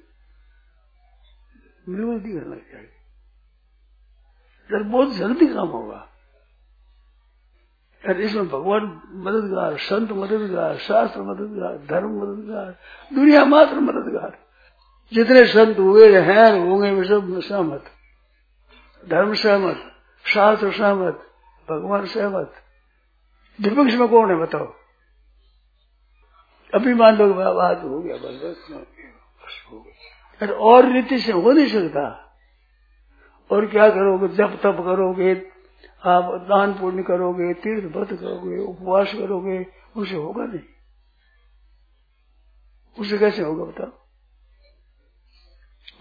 [1.90, 3.00] बिल्कुल दिखने लग जाएगी
[4.70, 6.06] जब बहुत जल्दी काम होगा।
[8.16, 12.78] इसमें भगवान मददगार, संत मददगार, शास्त्र मददगार, धर्म मददगार,
[13.14, 14.38] दुनिया मात्र मददगार।
[15.12, 17.84] जितने संत हुए, हैं, होंगे, वे सब सहमत।
[19.08, 19.76] धर्म सहमत,
[20.24, 21.26] शास्त्र सहमत,
[21.70, 22.52] भगवान सहमत।
[23.60, 24.74] विपक्ष में कौन है, बताओ?
[26.74, 29.99] अभी मान लो बात हो गया, बस बस हो गया
[30.48, 32.26] और रीति से हो नहीं सकता।
[33.52, 34.28] और क्या करोगे?
[34.28, 35.46] जब तप करोगे,
[36.04, 40.60] आप दान पुण्य करोगे, तीर्थ व्रत करोगे, उपवास करोगे, उसे होगा नहीं।
[42.98, 43.92] उसे कैसे होगा बताओ?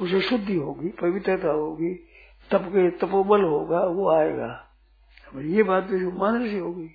[0.02, 1.94] उसे शुद्धि होगी, पवित्रता होगी,
[2.52, 4.66] तप के तपोबल होगा, वो आएगा।
[5.36, 6.88] ये बात तो मान से होगी।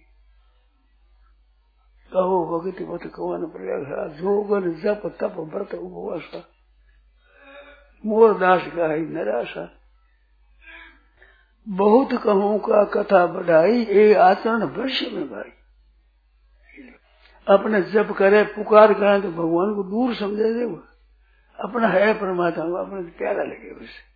[2.12, 6.53] कहो, भगति मत कवन प्रयाग जोगन जप तप व्रत उपवास। मोर
[8.06, 9.80] दास गाय निराशा।
[11.68, 15.52] बहुत कहूँ का कथा बढ़ाई ए आचरण भविष्य में भाई।
[17.48, 20.84] अपने जब करे, पुकार करे तो भगवान को दूर समझे दे वो।
[21.64, 24.14] अपना है परमात्मा, अपने प्यारा लगे उसे।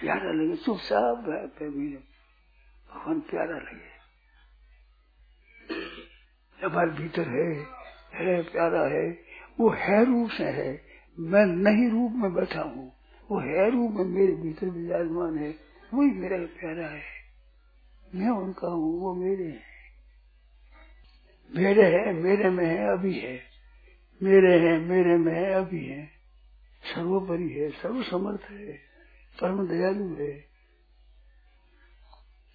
[0.00, 3.98] प्यारा लगे चुपचाप भगवान प्यारा लगे।
[6.66, 7.66] हमारे भीतर है
[8.14, 9.18] है, प्यारा है।
[9.60, 10.82] वो है रूप से है।
[11.18, 12.97] मैं नहीं रूप में बैठा हूँ।
[13.30, 15.50] वो है रूप में मेरे भीतर विराजमान है,
[15.94, 17.02] वही मेरा प्यारा है।
[18.14, 19.62] मैं उनका हूँ, वो मेरे हैं।
[21.56, 23.42] मेरे है, मेरे में है, अभी है।
[24.22, 26.06] मेरे है, मेरे में है, अभी है।
[26.94, 28.72] सर्वोपरि है सर्व समर्थ है
[29.40, 30.40] परम दयालु है।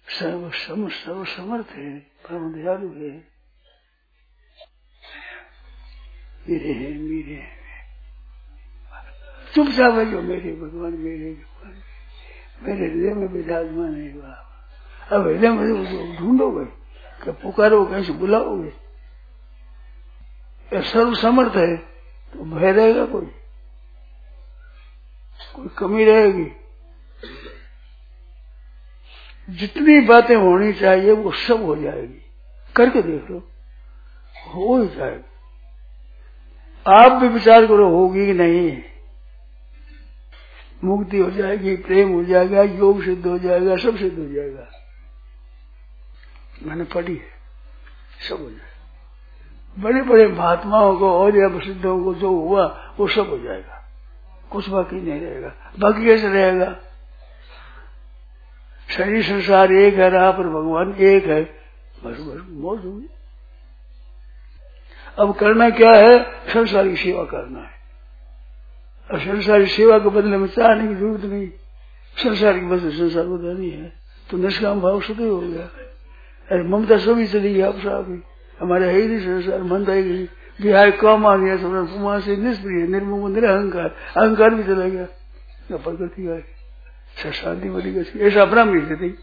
[0.08, 3.28] सर्व, सम सर्व समर्थ है परम दयालु है।
[6.48, 7.63] मेरे हैं मेरे हैं।
[9.54, 11.74] चुपचाप है जो मेरे भगवान मेरे भगवान,
[12.62, 14.50] मेरे हृदय में विराजमान है बाबा
[15.16, 16.64] अब हृदय में ढूंढोगे
[17.24, 18.72] कि पुकारो कैसे बुलाओगे।
[20.82, 21.76] सर्व समर्थ है
[22.32, 23.26] तो भय रहेगा कोई।
[25.54, 26.46] कोई कमी रहेगी।
[29.50, 32.22] जितनी बातें होनी चाहिए, वो सब हो जाएगी।
[32.76, 33.38] करके देख लो,
[34.46, 35.30] हो ही जाएगी।
[36.88, 38.82] आप भी विचार करो, होगी कि नहीं।
[40.84, 44.68] मुक्ति हो जाएगी, प्रेम हो जाएगा, योग सिद्ध हो जाएगा, सब सिद्ध हो जाएगा।
[46.62, 47.30] मैंने पढ़ी है,
[48.28, 48.74] सब हो जाएगा।
[49.78, 53.84] बड़े बड़े महात्माओं को और या प्रसिद्धों को जो हुआ, वो सब हो जाएगा।
[54.50, 56.76] कुछ बाकी नहीं रहेगा। बाकी कैसे रहेगा?
[58.90, 61.44] शरीर संसार एक है, रहा पर भगवान एक है।
[62.04, 63.06] बस बस मौज होगी
[65.18, 66.24] अब करना क्या है?
[66.48, 67.73] संसार की सेवा करना है।
[69.10, 71.48] और संसार की सेवा के बदले में चाहने की ज़रूरत नहीं।
[72.16, 73.92] संसार की बदले संसार को देनी है।
[74.30, 75.62] तो निष्काम भाव सदैव हो गया।
[76.52, 78.22] अरे ममता सभी चली गई, आप साहब
[78.60, 80.26] हमारे है ही नहीं संसार मन ही नहीं।
[80.62, 85.06] बिहार कम आ गया समझ कुमार से निष्प्रिय निर्मुख निरहंकार, अहंकार भी चला गया।
[85.72, 86.54] न प्रकृति है?
[87.32, 89.18] शांति बड़ी गई। ऐसा अपना भी स्थिति।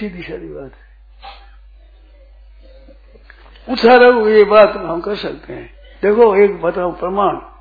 [0.00, 0.92] सीधी सारी बात है।
[3.98, 5.70] रहो ये बात हम कर सकते हैं।
[6.02, 7.51] देखो, एक बताओ प्रमाण।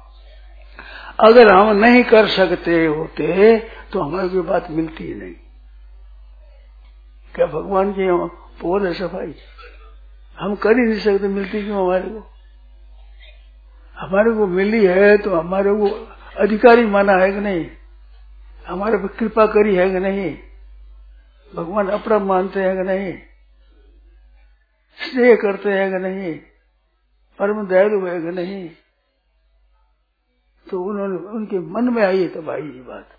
[1.22, 3.58] अगर हम नहीं कर सकते होते
[3.92, 5.34] तो हमें कोई बात मिलती ही नहीं।
[7.36, 8.08] क्या भगवान की
[8.62, 9.34] पोल है सफ़ाई?
[10.38, 12.28] हम कर ही नहीं सकते, मिलती क्यों हमारे को?
[13.98, 15.90] हमारे को मिली है तो हमारे को
[16.40, 17.66] अधिकारी माना है कि नहीं?
[18.68, 20.38] हमारे पर कृपा करी है कि नहीं?
[21.56, 23.14] भगवान अपना मानते हैं कि नहीं?
[25.00, 26.34] स्नेह करते हैं कि नहीं?
[27.40, 28.70] परम दयालु है कि नहीं?
[30.72, 33.10] तो उन्होंने, उनके मन में आई तब आई ये बात।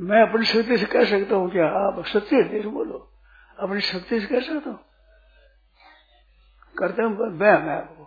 [0.00, 3.12] मैं अपनी शक्ति से कह सकता हूँ क्या आप सत्य से बोलो।
[3.58, 4.80] अपनी शक्ति से कह सकता हूँ।
[6.78, 8.06] करते हूँ मैं मैं आपको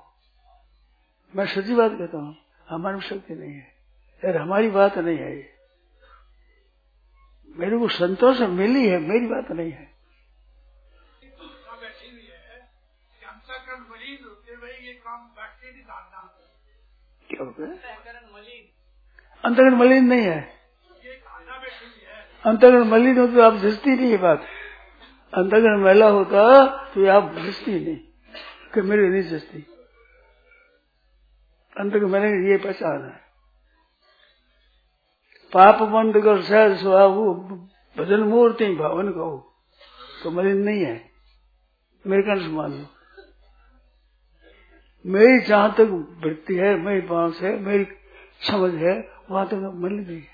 [1.35, 2.35] मैं सच्ची बात कहता हूँ
[2.69, 3.73] हमारी शक्ति नहीं है।
[4.25, 5.49] यार, हमारी बात नहीं है ये।
[7.55, 9.92] मेरे को संतोष मिली है, मेरी बात नहीं है।
[17.35, 17.67] क्या हो गया।
[19.45, 20.41] अंतगण मलिन। नहीं है।
[22.45, 24.43] अंतगण मलिन हो तो आप झसती नहीं है बात।
[25.33, 27.99] अंतगण मैला होता तो आप झसती नहीं।
[28.73, 29.67] कि मेरे नहीं झसती
[31.79, 33.23] अंतगण मैंने ये पहचान है।
[35.53, 37.33] पाप बंद कर सहज स्वभाव
[37.97, 39.55] भजन मूर्ति भावन कहो
[40.23, 41.11] तो मलिन नहीं है।
[42.07, 42.85] मेरे कंठ मान लो।
[45.05, 47.87] मेरी जहाँ तक वृत्ति है, मेरी बाँस है, मेरी
[48.51, 50.33] समझ है, वहाँ तक मिल नहीं है।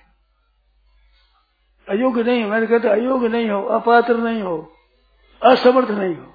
[1.89, 4.73] अयोग्य नहीं मैंने कहता अयोग्य नहीं हो, अपात्र नहीं हो,
[5.43, 6.33] असमर्थ नहीं हो,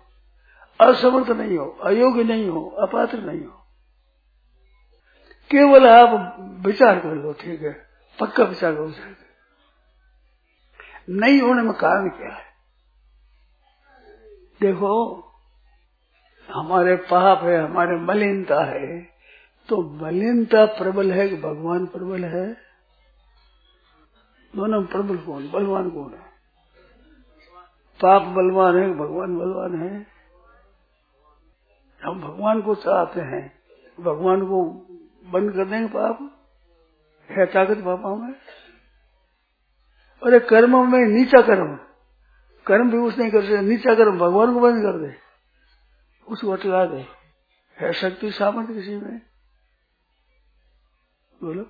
[0.81, 3.61] असमर्थ नहीं हो, अयोग्य नहीं हो, अपात्र नहीं हो।
[5.51, 6.37] केवल आप
[6.67, 7.87] विचार कर लो, ठीक है,
[8.21, 8.93] पक्का विचार करो
[11.11, 12.45] नहीं होने में कारण क्या है?
[14.61, 15.21] देखो
[16.53, 19.03] हमारे पाप है, हमारे मलिनता है।
[19.69, 22.53] तो मलिनता प्रबल है कि भगवान प्रबल है?
[24.57, 25.51] दोनों प्रबल कौन?
[25.51, 26.35] बलवान कौन है?
[28.03, 30.07] पाप बलवान है भगवान बलवान है?
[32.05, 33.53] हम भगवान को चाहते हैं।
[34.01, 34.65] भगवान को
[35.31, 36.31] बंद कर देंगे पाप?
[37.31, 38.35] है ताकत पापा में?
[40.23, 41.77] अरे कर्म में नीचा कर्म।
[42.67, 45.24] कर्म भी उस नहीं कर सकते नीचा कर्म भगवान को बंद कर दे।
[46.29, 47.07] उसको अटका दे
[47.81, 49.19] है शक्ति सामर्थ्य किसी में?
[51.43, 51.65] बोलो।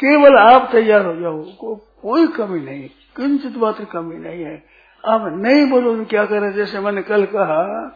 [0.00, 4.66] केवल आप तैयार हो जाओ को, कोई कमी नहीं किंचित मात्र कमी नहीं है।
[5.08, 7.88] आप नहीं बोलो तो क्या करे जैसे मैंने कल कहा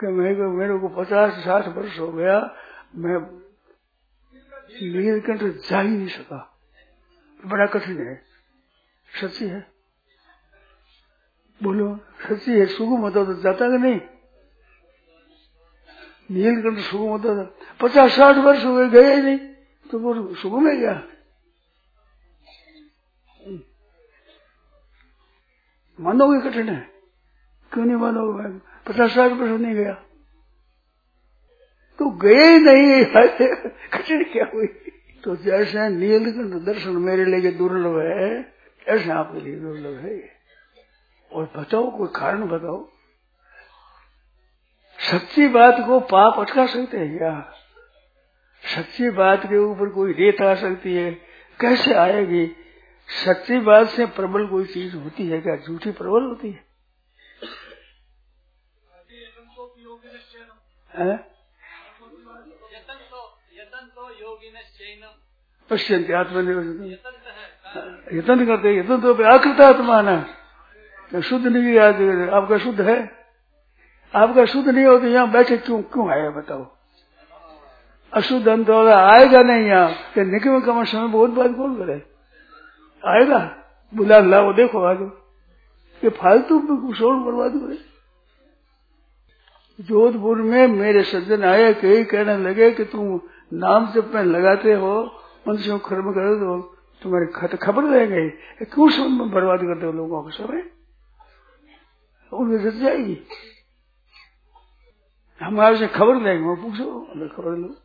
[0.00, 2.54] कि मेरे को मेरे को पचास साठ वर्ष हो गया
[2.94, 3.38] मैं
[4.82, 6.58] नीलकंठ जा ही नहीं सका।
[7.46, 8.22] बड़ा कठिन है।
[9.20, 9.66] सच्ची है?
[11.62, 14.00] बोलो। सच्ची है सुगम होता तो जाता कि नहीं?
[16.30, 19.38] नीलकंठ सुगम होता था। पचास साठ वर्ष हो गए गए नहीं।
[19.90, 21.02] तो वो सुगम है क्या?
[26.00, 26.90] मानोगे कठिन है।
[27.72, 29.92] क्यों नहीं मानोगे पचास साठ वर्ष नहीं गया।
[31.98, 33.04] तो गए ही नहीं।
[33.92, 34.66] कठिन क्या हुई?
[35.24, 38.54] तो जैसे नीलकंठ दर्शन मेरे लिए दुर्लभ है,
[38.88, 40.30] ऐसे आपके लिए दुर्लभ है।
[41.32, 42.88] और बताओ, कोई कारण बताओ।
[45.10, 47.32] सच्ची बात को पाप अटका सकते हैं क्या
[48.62, 51.10] सच्ची बात के ऊपर कोई रेत आ सकती है,
[51.60, 52.46] कैसे आएगी?
[53.08, 55.56] सच्ची बात से प्रबल कोई चीज़ होती है क्या?
[55.56, 56.66] झूठी प्रबल होती है?
[65.70, 66.64] पश्यंत आत्मनिर्भर
[68.16, 71.78] यतन करते यतन तो आकृत आत्मा ना। शुद्ध नहीं
[72.30, 73.17] आपका शुद्ध है?
[74.14, 76.66] आपका शुद्ध नहीं हो तो यहाँ बैठे क्यों क्यों आए, बताओ?
[78.12, 82.00] अशुद्ध अंत आएगा नहीं यहाँ। निकम कम समय बहुत बात बोल रहे
[83.02, 83.38] आएगा?
[83.92, 85.10] बुला लाओ देखो आ जाओ
[86.02, 87.76] ये फालतू शोर बर्बाद करे
[89.78, 93.20] जोधपुर में मेरे सज्जन आए, कई कहने लगे कि तुम
[93.54, 94.94] नाम जब में लगाते हो
[95.48, 96.58] उनसे खर्म कर दो,
[97.02, 98.28] तुम्हारी खत खबर रहेंगे
[98.64, 100.62] क्यों समय बर्बाद करते हो लोगों का समय
[102.32, 103.14] उनकी जत जाएगी।
[105.42, 107.76] हमारे से खबर देंगे, वो पूछो खबर लो।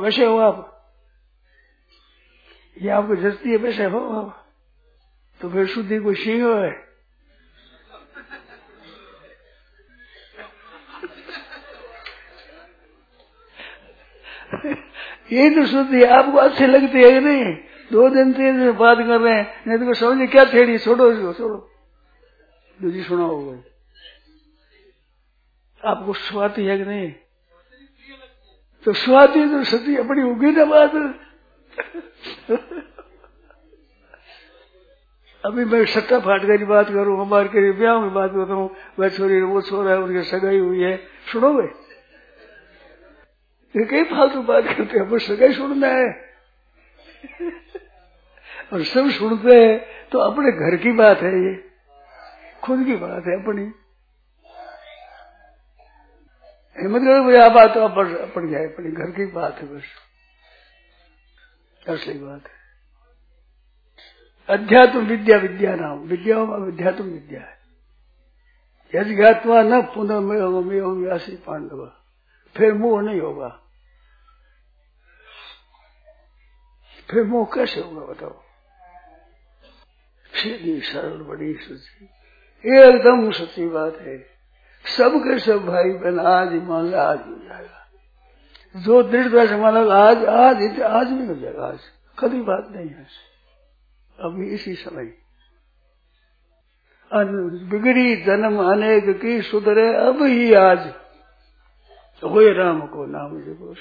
[0.00, 0.90] वैसे हो आप।
[2.82, 4.46] ये आपको जस्ती है, वैसे हो आप।
[5.40, 6.92] तो फिर शुद्धि को सिंह है।
[15.32, 17.56] ये तो शुद्धि आपको अच्छी लगती है नहीं?
[17.92, 21.32] दो दिन, तीन दिन बात कर रहे हैं। नहीं तो समझे क्या छेड़ी छोड़ो इसको,
[21.32, 21.70] छोड़ो।
[22.82, 23.71] दूजी सुना होगा।
[25.84, 27.12] आपको स्वाति है कि नहीं?
[28.86, 30.94] तो स्वाति तो सती अपनी होगी ना बात।
[35.44, 38.76] अभी मैं सट्टा फाट की बात करूँ, हमारे के ब्याह में बात कर रहा हूँ।
[38.98, 40.96] वह छोरी वो छोरा है, उनकी सगाई हुई है।
[41.32, 41.66] सुनोगे
[43.74, 46.08] ये कई फालतू बात करते हैं सगाई सुनना है।
[48.72, 51.54] और सब सुनते हैं तो अपने घर की बात है ये।
[52.62, 53.72] खुद की बात है अपनी।
[56.80, 57.80] हिम्मत करो भाई आप बात तो
[58.48, 59.84] जाए अपनी घर की बात है बस।
[61.88, 62.62] असली बात है।
[64.48, 67.62] अध्यात्म विद्या विद्या नाम। विद्या अध्यात्म विद्या है।
[68.94, 71.86] यज्ञात्मा न पुनर्मय व्यासी पांडव,
[72.56, 73.48] फिर मोह नहीं होगा।
[77.10, 78.42] फिर मोह कैसे होगा बताओ?
[80.34, 82.04] सीधी, सरल, बड़ी सच्ची
[82.68, 84.31] एकदम सच्ची बात है।
[84.86, 87.90] सबके सब भाई बहन, आज ही मान लो, आज हो जाएगा।
[88.76, 91.80] जो दृढ़ता से मान आज आज आज नहीं हो जाएगा, आज।
[92.18, 93.06] कभी बात नहीं है
[94.20, 95.12] अभी इसी समय।
[97.70, 100.78] बिगड़ी जन्म अनेक की सुधरे, अब ही आज।
[102.24, 103.74] हो राम को नाम जगो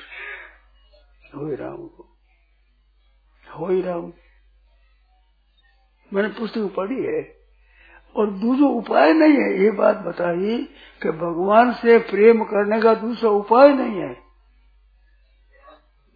[1.35, 2.17] हो राम को।
[3.57, 4.13] हो राम।
[6.13, 7.40] मैंने पुस्तक पढ़ी है।
[8.15, 10.57] और दूसरा उपाय नहीं है। ये बात बताई
[11.01, 14.13] कि भगवान से प्रेम करने का दूसरा उपाय नहीं है।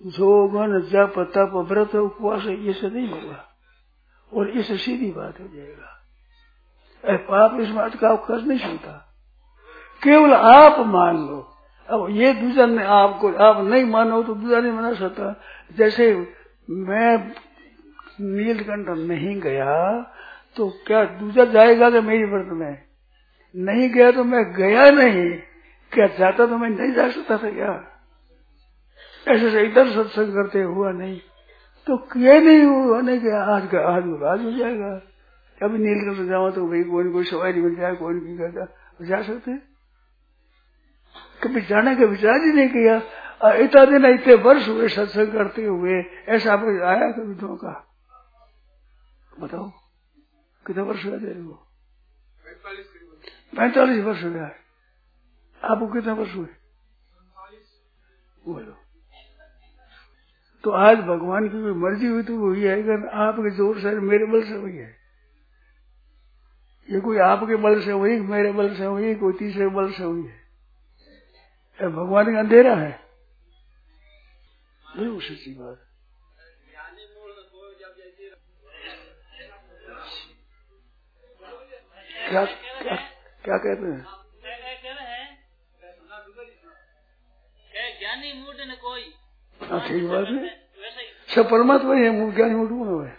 [0.05, 3.45] जोगन जप तप व्रत उपवास, ये से नहीं होगा।
[4.33, 6.01] और इससे सीधी बात हो जाएगा।
[7.05, 9.13] अरे पाप इस बात का आप कर नहीं सकता
[10.03, 11.51] केवल आप मान लो।
[11.89, 15.41] अब ये दूसरा ने आपको, आप नहीं मानो तो दूसरा नहीं मना सकता।
[15.77, 16.33] जैसे
[16.69, 17.31] मैं
[18.21, 19.93] नीलकंठ नहीं गया
[20.57, 22.73] तो क्या दूसरा जाएगा कि मेरी व्रत में?
[23.55, 25.29] नहीं गया तो मैं गया नहीं।
[25.91, 27.73] क्या जाता तो मैं नहीं जा सकता था क्या?
[29.27, 31.19] ऐसे से इधर सत्संग करते हुआ नहीं।
[31.87, 34.89] तो किए नहीं हुआ नहीं क्या आज का, आज आज हो जाएगा।
[35.59, 38.65] कभी नीलकंठ जाओ तो भाई कोई कोई सवारी मिल जाए कोई नहीं करता।
[39.01, 39.57] जा सकते
[41.43, 42.95] कभी जाने का विचार ही नहीं किया।
[43.55, 46.51] इतना दिन, इतने वर्ष हुए सत्संग करते हुए। ऐसा
[46.89, 47.73] आया कभी धोखा
[49.39, 49.69] बताओ।
[50.67, 51.11] कितने वर्ष हो?
[51.11, 51.53] तेरे को
[53.53, 54.45] पैंतालीस वर्ष हो गया।
[55.61, 56.47] आपको कितने वर्ष हुए?
[58.45, 58.75] बोलो।
[60.63, 64.25] तो आज भगवान की कोई मर्ज़ी हुई तो हुई है अगर आपके ज़ोर से मेरे
[64.25, 64.89] बल से हुई है।
[66.89, 70.25] ये कोई आपके बल से हुई मेरे बल से हुई कोई तीसरे बल से हुई
[70.27, 72.91] है। भगवान का अंधेरा है।
[74.85, 75.81] बिल्कुल सच्ची बात
[82.35, 82.45] क्या
[82.81, 82.95] क्या
[83.43, 84.05] क्या कहते हैं?
[87.99, 89.03] ज्ञानी मूड कोई
[89.87, 90.57] ठीक बात है।
[91.35, 93.13] सब परमात्मा ही है ज्ञानी मूड कौन है?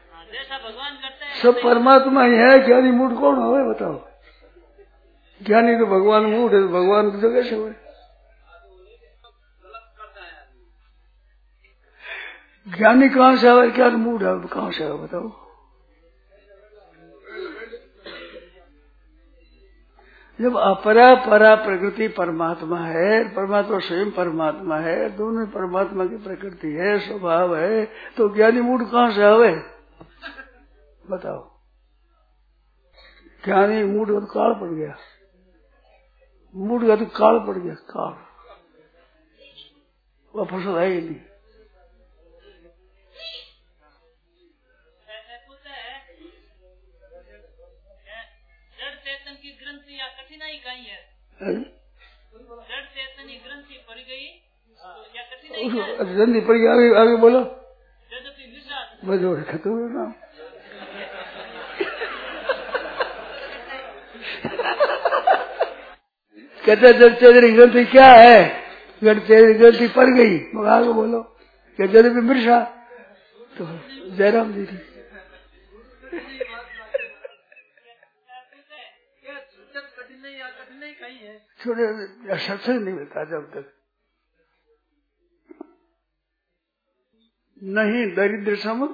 [0.64, 0.98] भगवान
[1.42, 4.08] सब परमात्मा ही है, ज्ञानी मूड कौन है बताओ?
[5.42, 7.72] ज्ञानी तो भगवान मूड है तो भगवान की जगह से हुए।
[12.76, 15.45] ज्ञानी कहाँ से आवे क्या मूड है कहाँ से आवे बताओ?
[20.40, 26.98] जब अपरा परा प्रकृति परमात्मा है, परमात्मा स्वयं परमात्मा है, दोनों परमात्मा की प्रकृति है,
[26.98, 27.84] स्वभाव है
[28.16, 29.62] तो ज्ञानी मूड कहाँ से आवे?
[31.10, 31.60] बताओ।
[33.44, 34.96] ज्ञानी मूड का तो काल पड़ गया।
[36.54, 38.14] मूड का तो काल पड़ गया। काल
[40.36, 41.35] वह फ़सल है ही नहीं।
[53.38, 54.26] ग्रंथि पड़ गई
[56.16, 57.40] जल्दी पड़ गया आगे आगे बोलो
[59.04, 60.04] बस गया, खत्म हो गया
[66.64, 68.38] कहते जब तेरी गलती क्या है
[69.02, 71.22] तेरी गलती पड़ गई मगर आगे बोलो
[71.78, 72.58] क्या जल्दी भी मिर्शा
[73.58, 73.66] तो
[74.10, 74.64] जयराम जी
[81.60, 83.72] छोटे सत्संग नहीं मिलता जब तक।
[87.62, 88.86] नहीं, दरिद्र सम,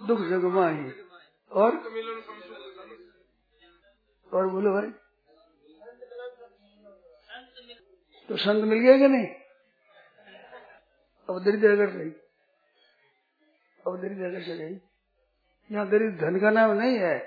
[0.00, 0.90] दुख जगमा ही
[1.52, 1.76] और?
[4.32, 4.90] और बोलो भाई।
[8.28, 9.26] तो संत मिल गया कि नहीं?
[11.28, 12.10] अब दरिद्र अगर रही,
[13.80, 14.74] अब दरिद्र अगर से गई।
[15.70, 17.18] यहाँ दरिद्र धन का नाम नहीं है,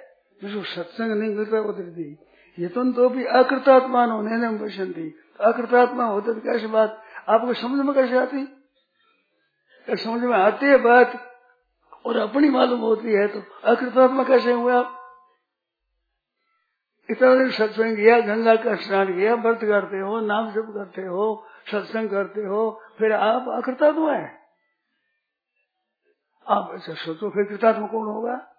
[0.41, 2.17] जिसको सत्संग नहीं मिलता, वो दरिद्री
[2.60, 7.03] ये तो भी अकृतात्मा न बसंती अकृतात्मा होते तो कैसे बात?
[7.30, 8.45] आपको समझ में कैसे आती?
[10.03, 11.32] समझ में आती है बात?
[12.05, 14.93] और अपनी मालूम होती है तो अकृतात्मा कैसे हुए आप?
[17.10, 21.45] इतना दिन सत्संग किया, गंगा का स्नान किया, व्रत करते हो, नाम जप करते हो,
[21.72, 24.39] सत्संग करते हो, फिर आप अकृतात्मा है।
[26.47, 28.57] आप ऐसे सोचो, फिर कृतात्मा कौन होगा?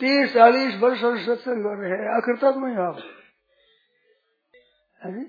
[0.00, 2.98] तीस चालीस वर्ष और सत्संग कर रहे हैं। अकृतात्मा ही आप
[5.04, 5.24] है है?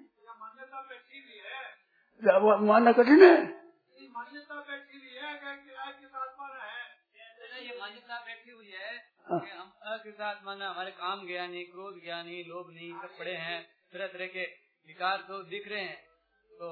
[2.62, 7.78] मानना कठिन है। ये मान्यता बैठी हुई है कि कि आज के आत्मा है ये
[7.80, 8.96] मान्यता बैठी हुई है
[9.30, 13.18] हाँ। कि हम अकृतार्थ माना हमारे काम गया नहीं क्रोध गया नहीं लोभ नहीं सब
[13.20, 13.62] पड़े हैं
[13.94, 14.44] तरह तरह के
[14.88, 15.98] विकार तो दिख रहे हैं।
[16.62, 16.68] तो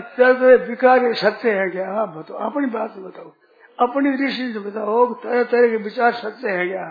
[0.00, 1.90] तरह तरह विकार सत्य है क्या?
[1.92, 3.30] आप बताओ अपनी बात बताओ।
[3.78, 6.86] अपनी दृष्टि से बताओ तरह तरह के विचार सत्य है क्या?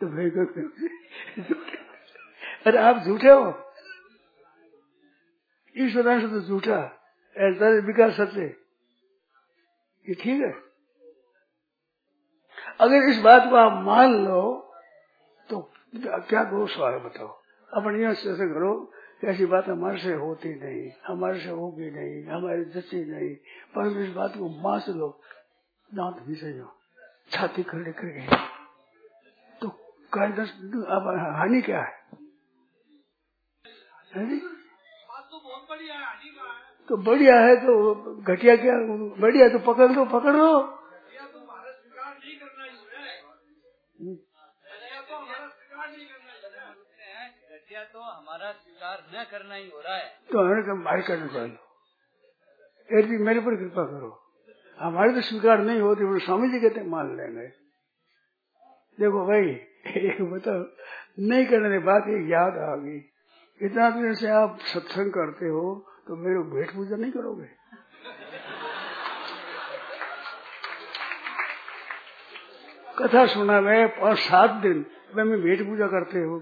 [0.00, 0.42] तो भाई को
[2.66, 3.48] अरे आप झूठे हो?
[5.76, 6.78] ईश्वर से तो झूठा
[7.36, 8.44] ऐसा विकास सत्य
[10.08, 10.52] ये ठीक है?
[12.80, 14.42] अगर इस बात को आप मान लो
[15.50, 15.60] तो
[15.96, 17.28] क्या दोष है बताओ?
[17.74, 18.92] अपने यहाँ से करो,
[19.24, 23.34] ऐसी बात हमारे से होती नहीं, हमारे से होगी नहीं, हमारी जची नहीं।
[23.74, 25.08] पर इस बात को मास लो,
[25.94, 26.74] दांत भी सही हो।
[27.30, 28.57] छाती खड़े कर गई
[30.12, 31.06] अब
[31.36, 31.96] हानि क्या है?
[36.88, 38.74] तो बढ़िया है तो तो घटिया क्या?
[39.20, 40.50] बढ़िया तो पकड़ लो पकड़ लो।
[47.84, 50.62] तो हमारा स्वीकार करना तो करना तो न करना ही हो रहा है तो हमें
[50.64, 54.10] कहा मार कर निकालो यदि मेरे पर कृपा करो।
[54.78, 57.46] हमारे तो स्वीकार नहीं होती स्वामी जी कहते मान लेंगे।
[58.98, 60.62] देखो भाई एक बताओ
[61.20, 62.98] नहीं करने बात एक याद आ गई।
[63.60, 65.62] इतना तो देर से आप सत्संग करते हो
[66.08, 67.46] तो मेरे भेंट पूजा नहीं करोगे?
[72.98, 74.84] कथा सुना मैं और सात दिन
[75.16, 76.36] मैं मैं भेंट पूजा करते हो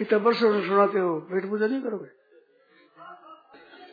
[0.00, 2.08] इतना से सुनाते हो भेंट पूजा नहीं करोगे?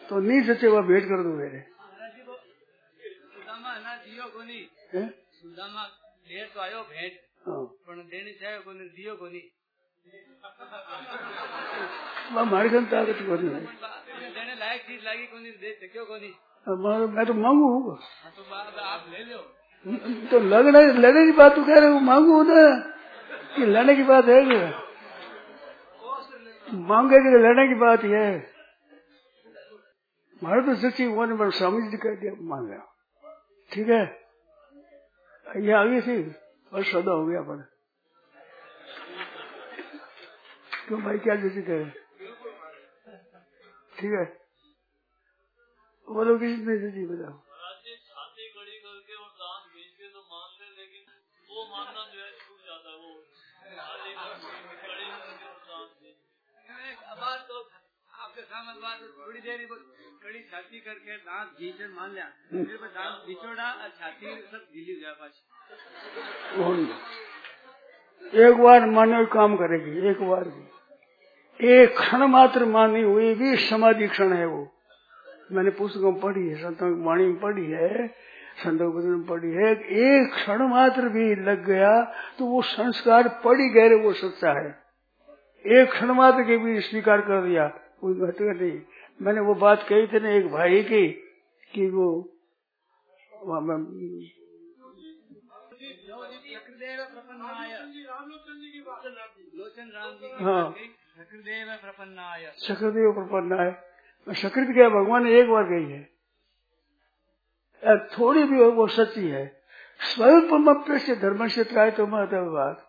[0.10, 1.60] तो नहीं सचे वह भेंट कर दो मेरे।
[3.34, 4.64] सुदामा ना जियो को नहीं।
[5.34, 5.84] सुदामा
[6.28, 7.31] भेंट तो आयो भेंट।
[7.87, 9.43] પણ દેણી ચાયો કોની દિયો કોની
[12.29, 13.61] हमारे घर ताकत को नहीं है
[14.35, 16.33] देने लायक चीज लागी को नहीं दे क्यों को नहीं
[16.67, 19.41] हमारे- मैं तो मांगू हाँ, तो बात आप ले लो
[20.31, 22.63] तो लगने लेने की बात तो कह रहे हो मांगू ना
[23.57, 24.65] कि लेने की बात है क्या
[26.87, 28.31] मांगे कि लेने की बात ही है
[30.43, 32.81] हमारे तो सच्ची होने पर स्वामी जी कह दिया मांगा
[33.71, 34.03] ठीक है
[35.63, 36.17] ये आगे थी
[36.74, 37.62] और सौदा हो गया पर।
[40.88, 41.86] क्यों भाई क्या जैसे कहे
[43.98, 44.26] ठीक है।
[46.08, 47.38] बोलो किसी ने जैसी बताओ।
[47.98, 50.08] छाती खड़ी करके और दांत भेज के
[57.48, 57.72] तो
[58.32, 59.62] आपके सामने बात थोड़ी देर
[60.24, 64.94] कड़ी छाती करके दांत घींच मान लिया। फिर वो दांत घिचोड़ा और छाती सब ढीली
[64.94, 65.14] हो जाए
[68.46, 74.08] एक बार माने काम करेगी एक बार भी। एक क्षण मात्र मानी हुई भी समाधि
[74.08, 74.62] क्षण है वो।
[75.52, 78.08] मैंने पुस्तकों में पढ़ी है संतों की वाणी में पढ़ी है
[78.64, 79.70] संतों की में पढ़ी है
[80.06, 81.94] एक क्षण मात्र भी लग गया
[82.40, 84.70] तो वो संस्कार पड़ी गए वो सच्चा है।
[85.66, 87.66] एक क्षण मात्र के भी स्वीकार कर दिया।
[88.02, 88.82] कोई महत्व नहीं।
[89.22, 91.08] मैंने वो बात कही थी ना एक भाई की,
[91.74, 92.08] कि वो
[97.04, 97.78] प्रपन्नाय
[98.82, 99.06] बात
[100.42, 100.76] हाँ।
[101.66, 106.12] बात प्रपन्नाय शक्रदेव प्रपन्न है शकृत क्या भगवान ने एक बार कही है।
[108.08, 109.46] थोड़ी भी वो सच्ची है।
[110.00, 110.50] स्वल्प
[110.98, 112.86] से धर्म से त्राय तो महत्ववाद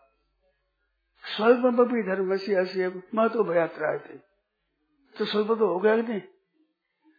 [1.24, 4.31] स्वल्प भी धर्म से ऐसी महत्व भया त्राय थे
[5.18, 6.20] तो स्वल्प तो हो गया कि नहीं?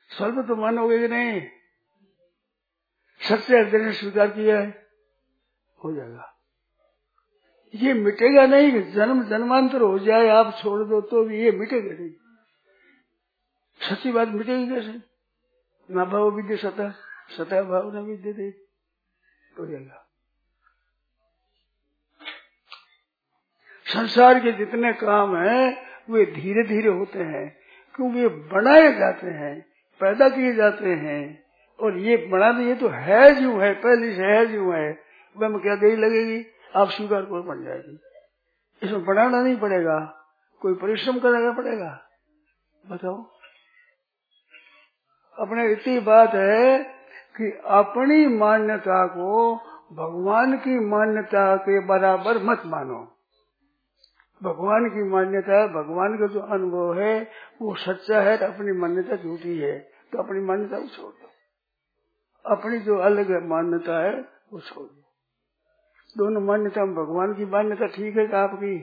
[0.10, 1.48] स्वल्प तो मानोगे कि नहीं?
[3.22, 4.88] सत्य हृदय ने स्वीकार किया है।
[5.84, 6.30] हो जाएगा।
[7.76, 12.12] ये मिटेगा नहीं जन्म जन्मांतर हो जाए, आप छोड़ दो तो भी ये मिटेगा नहीं।
[13.90, 15.02] सच्ची बात मिटेगी कैसे?
[15.94, 16.92] ना भाव विद्य सता
[17.38, 18.66] सता भाव न विद्य दे
[19.60, 20.10] हो जाएगा।
[23.86, 27.63] संसार के जितने काम हैं, वे धीरे धीरे होते हैं।
[27.96, 29.66] क्योंकि ये बनाए जाते हैं,
[30.00, 31.44] पैदा किए जाते हैं?
[31.80, 35.00] और ये बनाने ये तो है जो है, पहले से है जो है।
[35.38, 36.46] वह में क्या देरी लगेगी?
[36.76, 38.00] आप स्वीकार कर, बन जाएगी।
[38.84, 40.26] इसमें बनाना नहीं पड़ेगा।
[40.60, 42.02] कोई परिश्रम करना पड़ेगा।
[42.92, 43.24] बताओ।
[45.40, 46.84] अपने इतनी बात है
[47.38, 49.56] कि अपनी मान्यता को
[49.94, 53.18] भगवान की मान्यता के बराबर मत मानो।
[54.44, 57.14] भगवान की मान्यता भगवान का जो अनुभव है
[57.62, 59.76] वो सच्चा है तो अपनी मान्यता झूठी है
[60.12, 61.28] तो अपनी मान्यता को छोड़ दो।
[62.46, 64.16] अपनी जो अलग मान्यता है
[64.54, 65.02] वो छोड़ दो।
[66.16, 68.76] दोनों मान्यता भगवान की मान्यता ठीक है आपकी?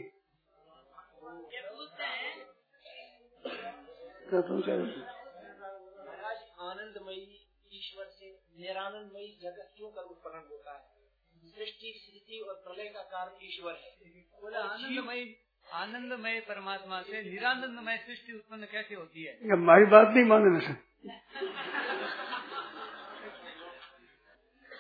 [4.30, 4.58] तो तुम
[6.60, 7.22] आनंदमयी
[7.72, 8.26] ईश्वर से
[8.58, 10.82] निरानंदमयी जगत क्यों कर उत्पन्न होता है?
[11.50, 13.90] सृष्टि स्थिति और प्रलय का कारण ईश्वर है।
[14.42, 15.22] बोला आनंदमय
[15.74, 19.38] आनंदमय परमात्मा से निरानंदमय सृष्टि उत्पन्न कैसे होती है?
[19.52, 20.72] हमारी बात नहीं मानने से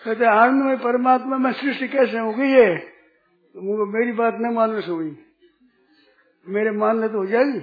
[0.04, 2.76] कहते आनंद में परमात्मा में सृष्टि कैसे हो गई ये
[3.54, 5.16] तो मुझे मेरी बात न मानने से हुई
[6.46, 7.58] मेरे मानने तो हो जाएगी।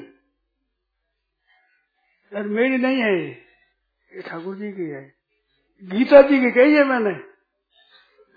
[2.32, 5.02] यार मेरी नहीं है। ये ठाकुर जी की है।
[5.84, 7.14] गीता जी की कही है मैंने।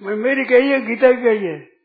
[0.00, 1.79] मैं मेरी कही है, गीता की कही है।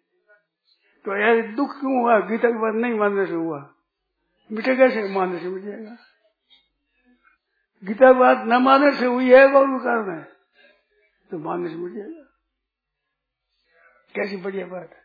[1.06, 2.20] तो यार दुख क्यों हुआ?
[2.20, 3.60] गीता की बात नहीं मानने से हुआ।
[4.51, 5.95] मिटे कैसे मानने से मिट जाएगा
[7.84, 10.24] गीता की बात न मानने से हुई है, और कारण है।
[11.32, 12.24] तो मानने से मिट जाएगा
[14.16, 15.03] कैसी बढ़िया बात है।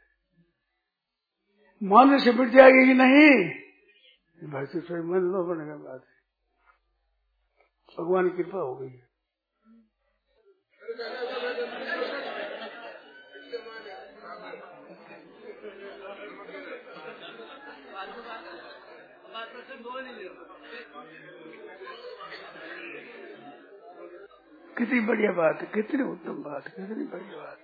[1.82, 4.50] मानने से मिट जाएगी कि नहीं?
[4.50, 6.18] भाई तो थोड़ी मन लो बने का बात है।
[7.98, 9.08] भगवान की कृपा हो गई है
[19.32, 20.30] बात तो सिर्फ़ बोल ही लो
[24.80, 27.58] कितनी बढ़िया बात है कितनी उत्तम बात है कितनी बढ़िया बात।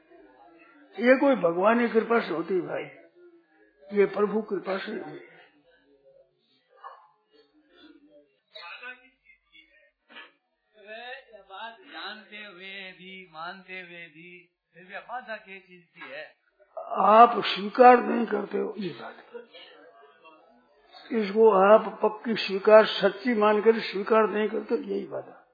[0.96, 2.84] ये कोई भगवान की कृपा से होती भाई।
[3.90, 5.34] ये प्रभु कृपा से हुई है।
[11.50, 14.30] बात जानते हुए भी मानते हुए भी
[14.74, 16.24] फिर भी अबाधा की चीज़ की है।
[17.06, 19.16] आप स्वीकार नहीं करते हो ये बात
[21.12, 25.45] इसको आप पक्की स्वीकार सच्ची मानकर स्वीकार नहीं करते यही बात है।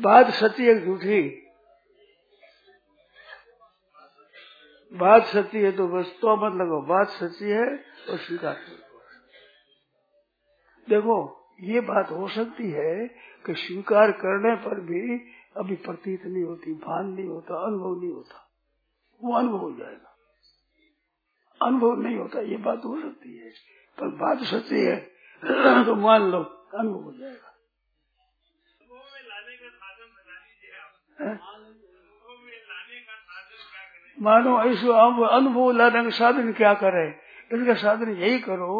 [0.00, 1.42] बात सच्ची है झूठी
[4.92, 7.76] बात सच्ची है तो बस तो मत लगो बात सच्ची है
[8.10, 8.86] और स्वीकार करो।
[10.88, 13.08] देखो, ये बात हो सकती है
[13.46, 15.18] कि स्वीकार करने पर भी
[15.56, 18.50] अभी प्रतीत नहीं होती, भान नहीं होता, अनुभव नहीं होता।
[19.24, 20.16] वो अनुभव हो जाएगा।
[21.66, 23.50] अनुभव नहीं होता, ये बात हो सकती है।
[23.98, 24.96] पर बात सच्ची है
[25.84, 26.42] तो मान लो,
[26.78, 27.55] अनुभव हो जाएगा।
[34.18, 34.88] मानो ऐसे
[35.28, 37.06] अनुभव लाने का साधन क्या करे?
[37.52, 38.74] इसका साधन यही करो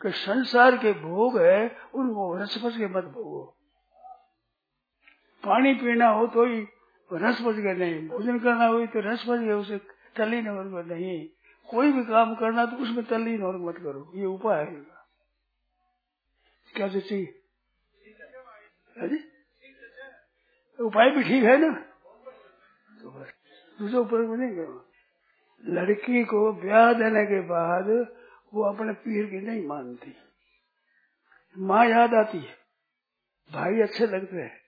[0.00, 3.42] कि संसार के भोग है, उनको रसपस के मत भोगो।
[5.42, 6.60] पानी पीना हो तो ही
[7.10, 9.78] रसपस के नहीं, भोजन करना हो तो रसपस के उसे
[10.16, 11.28] तलीन वर्ग नहीं।
[11.68, 14.84] कोई भी काम करना तो उसमें तलीन वर्ग मत करो, ये उपाय है।
[16.74, 17.26] क्या चाहिए?
[20.80, 21.80] उपाय भी ठीक है ना?
[23.02, 23.32] तो बस
[23.80, 24.84] दूसरे में नहीं गया।
[25.64, 28.14] लड़की को ब्याह देने के बाद
[28.54, 30.16] वो अपने पीर की नहीं मानती।
[31.58, 32.56] माँ याद आती है।
[33.52, 34.60] भाई अच्छे लगते हैं।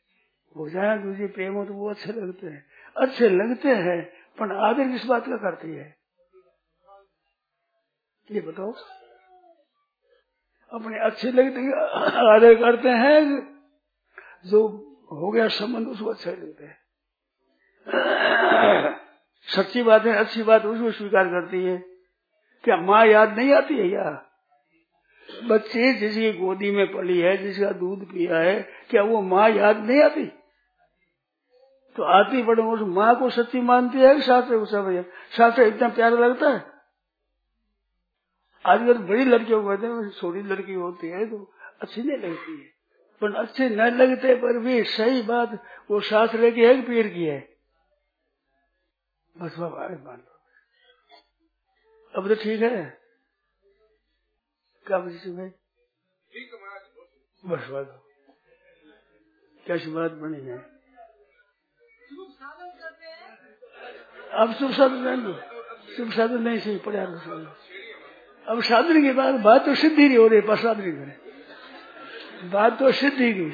[0.56, 4.88] वो जाए दूसरे प्रेम हो तो वो अच्छे लगते हैं। अच्छे लगते हैं, पर आदर
[4.88, 5.96] किस बात का करती है?
[8.30, 8.72] ये बताओ।
[10.72, 11.72] अपने अच्छे लगते,
[12.36, 13.24] आदर करते हैं
[14.46, 16.78] जो हो गया संबंध उसको अच्छा लगता है।
[19.48, 21.76] सच्ची बात है, अच्छी बात उसको स्वीकार करती है।
[22.64, 24.28] क्या माँ याद नहीं आती है यार
[25.28, 30.02] बच्चे जिसकी गोदी में पली है, जिसका दूध पिया है, क्या वो माँ याद नहीं
[30.02, 30.26] आती?
[31.96, 36.16] तो आती बड़े उस माँ को सच्ची मानती है शास्त्र को सब शास्त्र इतना प्यारा
[36.16, 36.64] लगता है।
[38.64, 41.52] आजकल बड़ी लड़कियों को कहते हैं छोटी लड़की होती है तो
[41.82, 42.79] अच्छी नहीं लगती है।
[43.20, 47.24] पर अच्छे न लगते पर भी सही बात वो शास्त्र की है कि पीर की
[47.24, 47.56] है।
[49.38, 50.40] बस बाबा मान लो।
[52.14, 53.00] अब तो ठीक है।
[54.86, 55.48] क्या बची भाई?
[57.46, 58.02] बस बात।
[59.66, 60.58] क्या बात बनी है?
[64.32, 65.40] अब शुभ साधन नहीं लो।
[65.96, 67.02] शुभ साधन नहीं सही पड़ा
[68.46, 71.29] अब साधन के बाद बात तो सिद्धि नहीं हो रही, पर साधन करे।
[72.44, 73.52] बात तो सिद्धि की।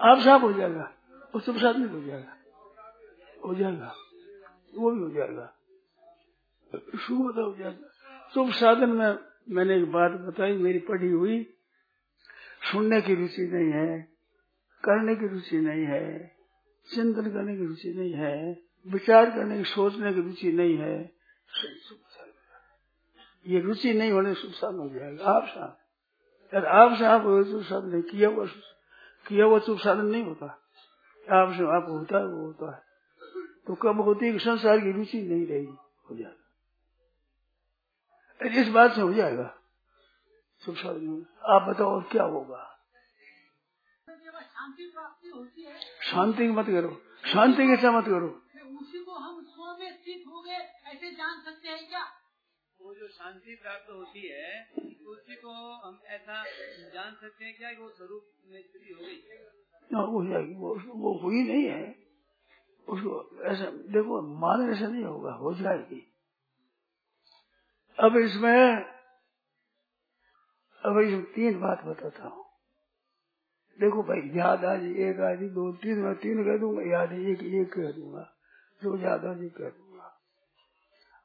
[0.00, 0.92] आप साफ़ हो जाएगा।
[1.34, 2.36] वो शुभ साधन हो जाएगा।
[3.46, 3.94] हो जाएगा।
[4.74, 5.54] वो भी हो जाएगा।
[6.98, 7.88] शुभ हो जाएगा।
[8.34, 9.18] शुभ साधन में
[9.50, 11.54] मैंने एक बात बताई, मेरी पढ़ी हुई।
[12.72, 14.08] सुनने की रुचि नहीं है,
[14.84, 16.36] करने की रुचि नहीं है,
[16.94, 21.12] चिंतन करने की रुचि नहीं है, विचार करने की, सोचने की रुचि नहीं है।
[23.46, 25.78] ये रुचि नहीं होने शुभ साधन हो जाएगा। आप साहब
[26.52, 28.46] अगर आप साहब शुभ साधन नहीं, किया हुआ
[29.28, 30.46] किया हुआ शुभ साधन नहीं होता।
[31.32, 32.82] आप से आप होता है, वो होता है।
[33.66, 35.76] तो कब होती है संसार की रुचि नहीं रहेगी?
[36.10, 36.60] हो जाएगा।
[38.60, 39.58] इस बात से हो जाएगा।
[40.64, 42.68] शुभ साधन आप बताओ क्या होगा?
[46.02, 48.42] शांति मत करो। शांति कैसा मत करो।
[48.80, 52.21] उसी को हम स्व में स्थित हो गए, ऐसे जान सकते हैं क्या?
[52.84, 54.64] वो जो शांति प्राप्त होती है,
[55.06, 55.52] उसी को
[55.86, 56.44] हम ऐसा
[56.94, 59.16] जान सकते हैं क्या कि वो स्वरूप में स्थिति हो गई?
[60.12, 62.02] हो जाएगी वो वो हुई नहीं है।
[62.88, 66.12] उसको ऐसा, देखो मानने से नहीं होगा, हो जाएगी।
[67.98, 68.92] अब इसमें
[70.82, 72.44] अब इसमें तीन बात बताता हूँ।
[73.80, 77.72] देखो भाई, याद आज एक आज दो, तीन, मैं तीन कह दूँगा, याद एक एक
[77.72, 78.28] कह दूँगा
[78.82, 80.08] दो याद आज कह दूँगा।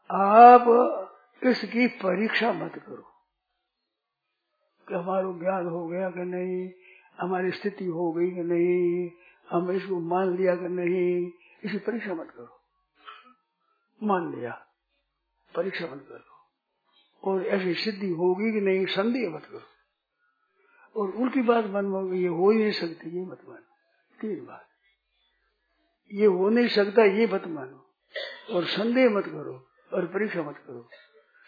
[0.09, 0.65] आप
[1.43, 3.13] इसकी परीक्षा मत करो
[4.88, 6.71] कि हमारा ज्ञान हो गया कि नहीं,
[7.19, 9.11] हमारी स्थिति हो गई कि नहीं,
[9.49, 11.31] हम इसको मान लिया कि नहीं।
[11.63, 12.61] इसकी परीक्षा मत करो।
[14.03, 14.67] मान लिया।
[15.55, 16.38] परीक्षा मत करो।
[17.31, 19.61] और ऐसी सिद्धि होगी कि नहीं, संदेह मत करो।
[21.01, 23.75] और उनकी बात मन में ये हो ही नहीं सकती, ये मत मानो।
[24.21, 24.67] तीन बात।
[26.13, 27.93] ये हो नहीं सकता, ये मत मानो।
[28.51, 30.89] और संदेह मत करो और परीक्षा मत करो।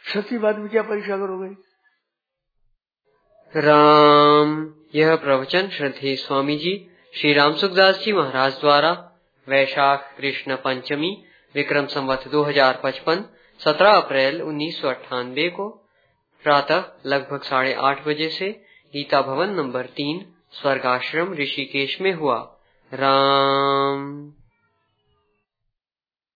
[0.01, 1.55] सच्ची बात में क्या परीक्षा करोगे?
[3.59, 9.11] राम, यह प्रवचन श्रद्धे स्वामी जी श्री राम सुखदास जी महाराज द्वारा
[9.49, 11.23] वैशाख कृष्ण पंचमी,
[11.55, 13.25] विक्रम संवत 2055
[13.59, 15.69] 17 अप्रैल उन्नीस सौ अठानबे को
[16.43, 18.49] प्रातः लगभग साढ़े आठ बजे से
[18.93, 22.59] गीता भवन नंबर तीन, स्वर्गाश्रम ऋषिकेश में हुआ।
[22.93, 24.33] राम।